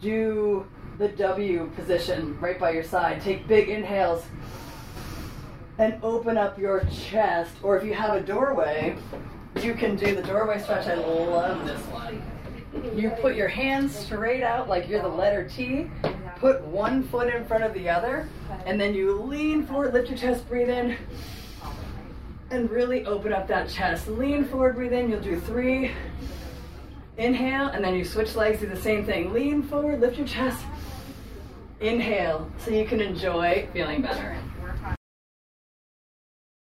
Do 0.00 0.66
the 0.98 1.08
W 1.08 1.70
position 1.74 2.38
right 2.40 2.60
by 2.60 2.70
your 2.70 2.84
side. 2.84 3.20
Take 3.20 3.48
big 3.48 3.68
inhales 3.68 4.24
and 5.78 5.98
open 6.02 6.36
up 6.36 6.58
your 6.58 6.84
chest. 6.84 7.52
Or 7.62 7.76
if 7.76 7.84
you 7.84 7.94
have 7.94 8.14
a 8.14 8.20
doorway, 8.20 8.96
you 9.60 9.74
can 9.74 9.96
do 9.96 10.14
the 10.14 10.22
doorway 10.22 10.60
stretch. 10.60 10.86
I 10.86 10.94
love 10.94 11.66
this 11.66 11.80
one. 11.86 12.22
You 12.92 13.10
put 13.20 13.34
your 13.34 13.48
hands 13.48 13.96
straight 13.96 14.42
out 14.42 14.68
like 14.68 14.88
you're 14.88 15.02
the 15.02 15.08
letter 15.08 15.48
T. 15.48 15.90
Put 16.36 16.62
one 16.62 17.02
foot 17.02 17.32
in 17.32 17.44
front 17.44 17.64
of 17.64 17.72
the 17.74 17.88
other, 17.88 18.28
and 18.66 18.80
then 18.80 18.94
you 18.94 19.20
lean 19.20 19.66
forward, 19.66 19.94
lift 19.94 20.08
your 20.10 20.18
chest, 20.18 20.48
breathe 20.48 20.68
in, 20.68 20.96
and 22.50 22.70
really 22.70 23.04
open 23.06 23.32
up 23.32 23.48
that 23.48 23.68
chest. 23.68 24.08
Lean 24.08 24.44
forward, 24.44 24.76
breathe 24.76 24.92
in. 24.92 25.10
You'll 25.10 25.20
do 25.20 25.40
three. 25.40 25.92
Inhale, 27.16 27.68
and 27.68 27.84
then 27.84 27.94
you 27.94 28.04
switch 28.04 28.34
legs, 28.34 28.60
do 28.60 28.66
the 28.66 28.76
same 28.76 29.04
thing. 29.04 29.32
Lean 29.32 29.62
forward, 29.62 30.00
lift 30.00 30.18
your 30.18 30.26
chest. 30.26 30.64
Inhale, 31.80 32.50
so 32.58 32.70
you 32.70 32.84
can 32.84 33.00
enjoy 33.00 33.68
feeling 33.72 34.02
better 34.02 34.36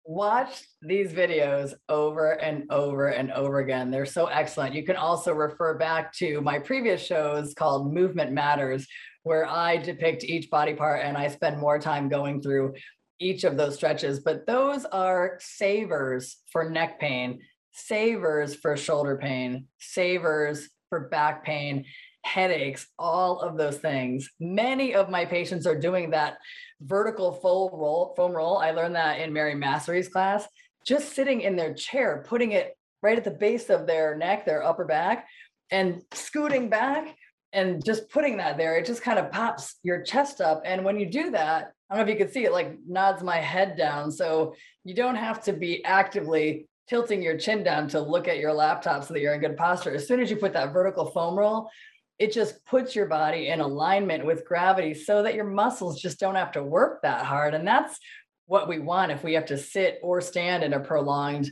watch 0.04 0.64
these 0.82 1.12
videos 1.12 1.72
over 1.88 2.32
and 2.32 2.70
over 2.70 3.08
and 3.08 3.32
over 3.32 3.60
again. 3.60 3.90
They're 3.90 4.06
so 4.06 4.26
excellent. 4.26 4.74
You 4.74 4.84
can 4.84 4.96
also 4.96 5.32
refer 5.32 5.78
back 5.78 6.12
to 6.14 6.40
my 6.42 6.58
previous 6.58 7.04
shows 7.04 7.54
called 7.54 7.92
Movement 7.92 8.32
Matters, 8.32 8.86
where 9.22 9.46
I 9.48 9.78
depict 9.78 10.24
each 10.24 10.50
body 10.50 10.74
part 10.74 11.02
and 11.02 11.16
I 11.16 11.28
spend 11.28 11.58
more 11.58 11.78
time 11.78 12.08
going 12.08 12.42
through 12.42 12.74
each 13.18 13.44
of 13.44 13.56
those 13.56 13.76
stretches. 13.76 14.20
But 14.20 14.46
those 14.46 14.84
are 14.84 15.38
savers 15.40 16.36
for 16.52 16.68
neck 16.68 17.00
pain, 17.00 17.40
savers 17.72 18.54
for 18.54 18.76
shoulder 18.76 19.16
pain, 19.16 19.66
savers 19.78 20.68
for 20.90 21.08
back 21.08 21.44
pain, 21.44 21.86
headaches, 22.24 22.86
all 22.98 23.40
of 23.40 23.56
those 23.56 23.78
things. 23.78 24.30
Many 24.40 24.94
of 24.94 25.10
my 25.10 25.24
patients 25.24 25.66
are 25.66 25.78
doing 25.78 26.10
that 26.10 26.38
vertical 26.80 27.32
foam 27.32 27.70
roll, 27.72 28.14
foam 28.16 28.32
roll. 28.32 28.58
I 28.58 28.72
learned 28.72 28.96
that 28.96 29.20
in 29.20 29.32
Mary 29.32 29.54
Massery's 29.54 30.08
class, 30.08 30.46
just 30.86 31.14
sitting 31.14 31.42
in 31.42 31.56
their 31.56 31.74
chair, 31.74 32.24
putting 32.26 32.52
it 32.52 32.76
right 33.02 33.18
at 33.18 33.24
the 33.24 33.30
base 33.30 33.70
of 33.70 33.86
their 33.86 34.16
neck, 34.16 34.46
their 34.46 34.64
upper 34.64 34.84
back, 34.84 35.26
and 35.70 36.02
scooting 36.12 36.68
back 36.68 37.16
and 37.52 37.84
just 37.84 38.10
putting 38.10 38.38
that 38.38 38.56
there. 38.56 38.76
It 38.76 38.86
just 38.86 39.02
kind 39.02 39.18
of 39.18 39.30
pops 39.30 39.76
your 39.82 40.02
chest 40.02 40.40
up. 40.40 40.62
And 40.64 40.84
when 40.84 40.98
you 40.98 41.06
do 41.06 41.30
that, 41.30 41.72
I 41.88 41.94
don't 41.94 42.04
know 42.04 42.12
if 42.12 42.18
you 42.18 42.24
can 42.24 42.32
see 42.32 42.44
it 42.44 42.52
like 42.52 42.76
nods 42.86 43.22
my 43.22 43.36
head 43.36 43.76
down. 43.76 44.10
So 44.10 44.54
you 44.84 44.94
don't 44.94 45.14
have 45.14 45.44
to 45.44 45.52
be 45.52 45.84
actively 45.84 46.66
tilting 46.88 47.22
your 47.22 47.36
chin 47.38 47.62
down 47.62 47.88
to 47.88 48.00
look 48.00 48.28
at 48.28 48.38
your 48.38 48.52
laptop 48.52 49.04
so 49.04 49.14
that 49.14 49.20
you're 49.20 49.34
in 49.34 49.40
good 49.40 49.56
posture. 49.56 49.94
As 49.94 50.06
soon 50.06 50.20
as 50.20 50.30
you 50.30 50.36
put 50.36 50.52
that 50.54 50.72
vertical 50.72 51.06
foam 51.06 51.38
roll, 51.38 51.70
it 52.18 52.32
just 52.32 52.64
puts 52.64 52.94
your 52.94 53.06
body 53.06 53.48
in 53.48 53.60
alignment 53.60 54.24
with 54.24 54.46
gravity 54.46 54.94
so 54.94 55.22
that 55.22 55.34
your 55.34 55.44
muscles 55.44 56.00
just 56.00 56.20
don't 56.20 56.36
have 56.36 56.52
to 56.52 56.62
work 56.62 57.02
that 57.02 57.24
hard. 57.24 57.54
And 57.54 57.66
that's 57.66 57.98
what 58.46 58.68
we 58.68 58.78
want 58.78 59.12
if 59.12 59.24
we 59.24 59.34
have 59.34 59.46
to 59.46 59.58
sit 59.58 59.98
or 60.02 60.20
stand 60.20 60.62
in 60.62 60.74
a 60.74 60.80
prolonged 60.80 61.50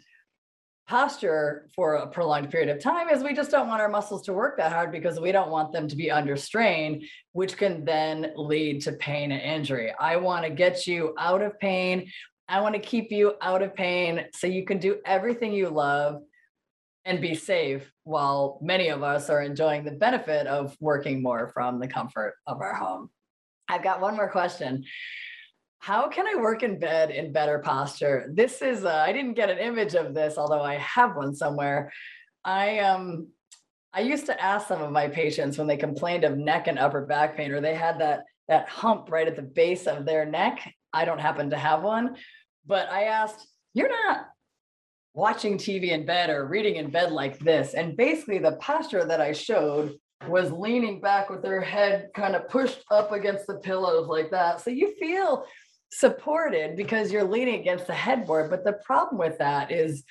posture 0.89 1.69
for 1.75 1.95
a 1.95 2.07
prolonged 2.09 2.51
period 2.51 2.69
of 2.69 2.83
time 2.83 3.09
is 3.09 3.23
we 3.23 3.33
just 3.33 3.51
don't 3.51 3.69
want 3.69 3.81
our 3.81 3.89
muscles 3.89 4.23
to 4.23 4.33
work 4.33 4.57
that 4.57 4.73
hard 4.73 4.91
because 4.91 5.21
we 5.21 5.31
don't 5.31 5.51
want 5.51 5.73
them 5.73 5.87
to 5.87 5.95
be 5.95 6.11
under 6.11 6.37
strain 6.37 7.07
which 7.33 7.57
can 7.57 7.85
then 7.85 8.33
lead 8.37 8.83
to 8.83 8.93
pain 8.95 9.31
and 9.31 9.41
injury 9.41 9.93
i 10.01 10.17
want 10.17 10.45
to 10.45 10.51
get 10.51 10.85
you 10.87 11.15
out 11.19 11.41
of 11.41 11.59
pain 11.61 12.11
i 12.49 12.61
want 12.61 12.75
to 12.75 12.81
keep 12.81 13.13
you 13.13 13.35
out 13.41 13.63
of 13.63 13.73
pain 13.77 14.25
so 14.35 14.49
you 14.49 14.67
can 14.67 14.79
do 14.79 14.99
everything 15.07 15.53
you 15.53 15.69
love 15.69 16.21
and 17.05 17.21
be 17.21 17.35
safe 17.35 17.91
while 18.05 18.59
many 18.63 18.89
of 18.89 19.03
us 19.03 19.29
are 19.29 19.43
enjoying 19.43 19.85
the 19.85 19.91
benefit 19.91 20.47
of 20.47 20.77
working 20.81 21.23
more 21.23 21.51
from 21.53 21.81
the 21.81 21.89
comfort 21.89 22.35
of 22.47 22.61
our 22.61 22.75
home. 22.75 23.11
I've 23.69 23.83
got 23.83 24.01
one 24.01 24.17
more 24.17 24.31
question. 24.31 24.85
How 25.79 26.09
can 26.09 26.27
I 26.29 26.41
work 26.41 26.63
in 26.63 26.79
bed 26.79 27.11
in 27.11 27.33
better 27.33 27.59
posture? 27.59 28.31
This 28.33 28.63
is, 28.63 28.85
uh, 28.85 29.05
I 29.05 29.13
didn't 29.13 29.35
get 29.35 29.51
an 29.51 29.59
image 29.59 29.95
of 29.95 30.15
this, 30.15 30.39
although 30.39 30.63
I 30.63 30.77
have 30.77 31.17
one 31.17 31.35
somewhere. 31.35 31.93
I, 32.45 32.79
um, 32.79 33.29
I 33.93 34.01
used 34.01 34.27
to 34.27 34.41
ask 34.41 34.69
some 34.69 34.81
of 34.81 34.93
my 34.93 35.09
patients 35.09 35.59
when 35.59 35.67
they 35.67 35.77
complained 35.77 36.25
of 36.25 36.39
neck 36.39 36.69
and 36.69 36.79
upper 36.79 37.05
back 37.05 37.37
pain, 37.37 37.51
or 37.51 37.61
they 37.61 37.75
had 37.75 37.99
that, 37.99 38.25
that 38.49 38.69
hump 38.69 39.11
right 39.11 39.27
at 39.27 39.35
the 39.35 39.43
base 39.43 39.87
of 39.87 40.07
their 40.07 40.25
neck. 40.25 40.73
I 40.93 41.05
don't 41.05 41.21
happen 41.21 41.51
to 41.51 41.57
have 41.57 41.83
one, 41.83 42.17
but 42.65 42.89
I 42.91 43.05
asked, 43.05 43.47
you're 43.75 43.89
not 43.89 44.27
watching 45.15 45.59
TV 45.59 45.91
in 45.91 46.07
bed 46.07 46.31
or 46.31 46.47
reading 46.47 46.77
in 46.77 46.91
bed 46.91 47.13
like 47.13 47.39
this. 47.39 47.75
And 47.75 47.97
basically, 47.97 48.39
the 48.39 48.57
posture 48.57 49.05
that 49.05 49.21
I 49.21 49.33
showed 49.33 49.97
was 50.29 50.53
leaning 50.53 51.01
back 51.01 51.31
with 51.31 51.43
their 51.43 51.61
head 51.61 52.09
kind 52.15 52.37
of 52.37 52.49
pushed 52.49 52.83
up 52.91 53.13
against 53.13 53.47
the 53.47 53.57
pillows 53.57 54.09
like 54.09 54.31
that. 54.31 54.61
So 54.61 54.71
you 54.71 54.95
feel 54.99 55.45
supported 55.91 56.77
because 56.77 57.13
you're 57.13 57.25
leaning 57.25 57.61
against 57.61 57.87
the 57.87 57.95
headboard. 57.95 58.51
But 58.51 58.65
the 58.65 58.75
problem 58.85 59.19
with 59.19 59.39
that 59.39 59.71
is 59.71 60.05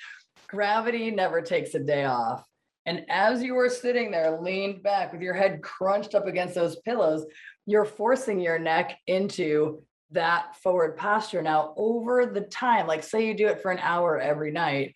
gravity 0.46 1.10
never 1.10 1.40
takes 1.40 1.74
a 1.74 1.80
day 1.80 2.04
off. 2.04 2.44
And 2.84 3.04
as 3.08 3.42
you 3.42 3.56
are 3.58 3.68
sitting 3.68 4.10
there 4.10 4.40
leaned 4.40 4.82
back 4.82 5.12
with 5.12 5.22
your 5.22 5.34
head 5.34 5.62
crunched 5.62 6.14
up 6.14 6.26
against 6.26 6.54
those 6.54 6.76
pillows, 6.80 7.24
you're 7.66 7.84
forcing 7.84 8.40
your 8.40 8.58
neck 8.58 8.98
into 9.06 9.82
that 10.12 10.56
forward 10.56 10.96
posture. 10.96 11.42
Now 11.42 11.74
over 11.76 12.26
the 12.26 12.42
time 12.42 12.86
like 12.86 13.02
say 13.02 13.26
you 13.26 13.34
do 13.34 13.48
it 13.48 13.60
for 13.60 13.70
an 13.70 13.78
hour 13.78 14.20
every 14.20 14.50
night 14.50 14.94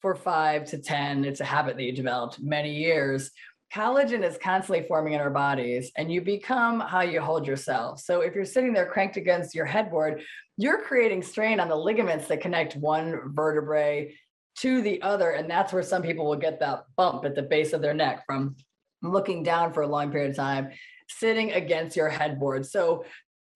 for 0.00 0.14
five 0.14 0.64
to 0.66 0.78
ten 0.78 1.24
it's 1.24 1.40
a 1.40 1.44
habit 1.44 1.76
that 1.76 1.82
you 1.82 1.92
developed 1.92 2.40
many 2.40 2.74
years. 2.74 3.30
Collagen 3.74 4.24
is 4.24 4.36
constantly 4.36 4.86
forming 4.88 5.12
in 5.12 5.20
our 5.20 5.30
bodies 5.30 5.92
and 5.96 6.12
you 6.12 6.20
become 6.20 6.80
how 6.80 7.02
you 7.02 7.20
hold 7.20 7.46
yourself. 7.46 8.00
So 8.00 8.20
if 8.20 8.34
you're 8.34 8.44
sitting 8.44 8.72
there 8.72 8.86
cranked 8.86 9.16
against 9.16 9.54
your 9.54 9.66
headboard 9.66 10.22
you're 10.56 10.82
creating 10.82 11.22
strain 11.22 11.58
on 11.58 11.68
the 11.68 11.76
ligaments 11.76 12.28
that 12.28 12.42
connect 12.42 12.76
one 12.76 13.32
vertebrae 13.34 14.14
to 14.58 14.82
the 14.82 15.00
other 15.00 15.30
and 15.30 15.48
that's 15.50 15.72
where 15.72 15.82
some 15.82 16.02
people 16.02 16.26
will 16.26 16.36
get 16.36 16.60
that 16.60 16.84
bump 16.96 17.24
at 17.24 17.34
the 17.34 17.42
base 17.42 17.72
of 17.72 17.80
their 17.80 17.94
neck 17.94 18.24
from 18.26 18.54
looking 19.02 19.42
down 19.42 19.72
for 19.72 19.82
a 19.82 19.86
long 19.86 20.10
period 20.10 20.30
of 20.30 20.36
time 20.36 20.70
sitting 21.08 21.52
against 21.52 21.96
your 21.96 22.08
headboard. 22.08 22.66
So 22.66 23.04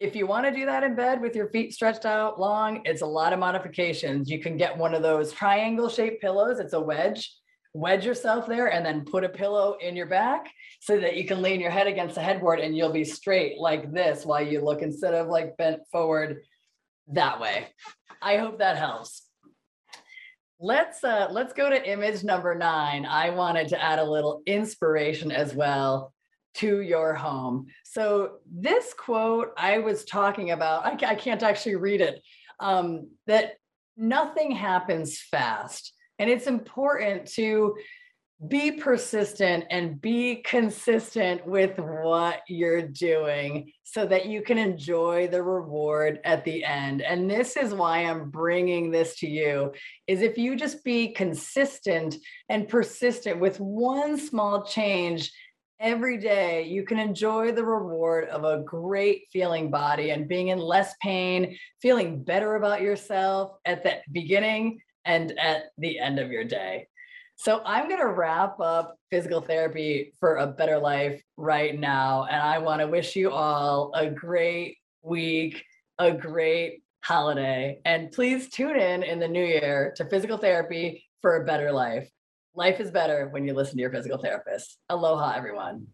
if 0.05 0.15
you 0.15 0.27
want 0.27 0.45
to 0.45 0.53
do 0.53 0.67
that 0.67 0.85
in 0.85 0.95
bed 0.95 1.23
with 1.23 1.35
your 1.35 1.49
feet 1.49 1.73
stretched 1.73 2.05
out 2.05 2.39
long, 2.39 2.83
it's 2.85 3.01
a 3.01 3.07
lot 3.07 3.33
of 3.33 3.39
modifications. 3.39 4.31
You 4.31 4.39
can 4.39 4.59
get 4.59 4.77
one 4.77 4.95
of 4.95 5.03
those 5.03 5.33
triangle 5.33 5.89
shaped 5.89 6.21
pillows. 6.21 6.61
It's 6.61 6.75
a 6.75 6.81
wedge. 6.81 7.33
Wedge 7.73 8.05
yourself 8.05 8.47
there 8.47 8.71
and 8.71 8.85
then 8.85 9.07
put 9.07 9.25
a 9.25 9.29
pillow 9.31 9.77
in 9.81 9.97
your 9.97 10.07
back 10.07 10.53
so 10.81 11.01
that 11.01 11.17
you 11.17 11.27
can 11.27 11.41
lean 11.41 11.59
your 11.59 11.71
head 11.71 11.87
against 11.87 12.17
the 12.17 12.21
headboard 12.21 12.61
and 12.61 12.77
you'll 12.77 12.93
be 12.93 13.03
straight 13.03 13.59
like 13.59 13.93
this 13.93 14.27
while 14.27 14.47
you 14.47 14.61
look 14.61 14.83
instead 14.83 15.15
of 15.15 15.29
like 15.29 15.57
bent 15.57 15.81
forward 15.91 16.43
that 17.09 17.41
way. 17.41 17.69
I 18.21 18.37
hope 18.37 18.59
that 18.59 18.77
helps. 18.77 19.23
Let's 20.61 21.03
uh 21.03 21.29
let's 21.31 21.53
go 21.55 21.69
to 21.69 21.91
image 21.91 22.23
number 22.23 22.55
9. 22.55 23.07
I 23.07 23.31
wanted 23.31 23.69
to 23.69 23.83
add 23.83 23.99
a 23.99 24.09
little 24.09 24.43
inspiration 24.47 25.33
as 25.33 25.55
well 25.55 26.13
to 26.55 26.81
your 26.81 27.15
home. 27.15 27.67
So, 27.85 28.39
this 28.51 28.95
quote 28.95 29.53
I 29.57 29.79
was 29.79 30.05
talking 30.05 30.51
about, 30.51 30.85
I, 30.87 31.11
I 31.11 31.15
can't 31.15 31.43
actually 31.43 31.77
read 31.77 32.01
it, 32.01 32.23
um, 32.61 33.09
that 33.27 33.55
nothing 33.97 34.53
happens 34.53 35.21
fast. 35.21 35.93
And 36.19 36.31
it's 36.31 36.47
important 36.47 37.27
to 37.33 37.75
be 38.49 38.73
persistent 38.73 39.65
and 39.71 40.01
be 40.01 40.37
consistent 40.37 41.47
with 41.47 41.79
what 41.79 42.41
you're 42.49 42.83
doing 42.83 43.71
so 43.85 44.05
that 44.05 44.27
you 44.27 44.43
can 44.43 44.59
enjoy 44.59 45.29
the 45.29 45.43
reward 45.43 46.21
at 46.25 46.45
the 46.45 46.65
end 46.65 47.01
and 47.01 47.31
this 47.31 47.57
is 47.57 47.73
why 47.73 48.01
i'm 48.01 48.29
bringing 48.31 48.91
this 48.91 49.17
to 49.17 49.29
you 49.29 49.73
is 50.09 50.21
if 50.21 50.37
you 50.37 50.57
just 50.57 50.83
be 50.85 51.13
consistent 51.13 52.17
and 52.49 52.69
persistent 52.69 53.39
with 53.39 53.61
one 53.61 54.19
small 54.19 54.65
change 54.65 55.33
every 55.85 56.17
day 56.17 56.63
you 56.63 56.83
can 56.83 56.99
enjoy 56.99 57.53
the 57.53 57.63
reward 57.63 58.27
of 58.31 58.43
a 58.45 58.63
great 58.65 59.29
feeling 59.31 59.71
body 59.71 60.11
and 60.11 60.27
being 60.27 60.49
in 60.49 60.59
less 60.59 60.95
pain, 61.03 61.59
feeling 61.83 62.25
better 62.25 62.55
about 62.55 62.81
yourself 62.81 63.59
at 63.67 63.83
the 63.83 63.99
beginning 64.11 64.81
and 65.05 65.39
at 65.39 65.65
the 65.77 65.99
end 65.99 66.19
of 66.19 66.33
your 66.33 66.43
day. 66.43 66.87
So 67.37 67.61
I'm 67.67 67.87
going 67.87 68.01
to 68.01 68.09
wrap 68.09 68.59
up 68.61 68.97
physical 69.11 69.43
therapy 69.43 70.15
for 70.19 70.37
a 70.37 70.47
better 70.47 70.79
life 70.79 71.23
right 71.37 71.79
now. 71.79 72.25
And 72.31 72.41
I 72.41 72.59
want 72.59 72.81
to 72.81 72.87
wish 72.87 73.15
you 73.15 73.31
all 73.31 73.93
a 73.95 74.09
great 74.09 74.79
week, 75.03 75.63
a 75.99 76.13
great 76.13 76.83
holiday. 77.03 77.81
And 77.85 78.11
please 78.11 78.49
tune 78.49 78.77
in 78.81 79.03
in 79.03 79.19
the 79.19 79.29
new 79.29 79.45
year 79.45 79.93
to 79.97 80.07
physical 80.07 80.39
therapy 80.39 81.05
for 81.21 81.37
a 81.37 81.45
better 81.45 81.73
life. 81.73 82.09
Life 82.57 82.79
is 82.79 82.93
better 82.93 83.29
when 83.31 83.45
you 83.45 83.53
listen 83.53 83.77
to 83.77 83.81
your 83.81 83.91
physical 83.91 84.17
therapist. 84.17 84.79
Aloha, 84.89 85.33
everyone. 85.37 85.89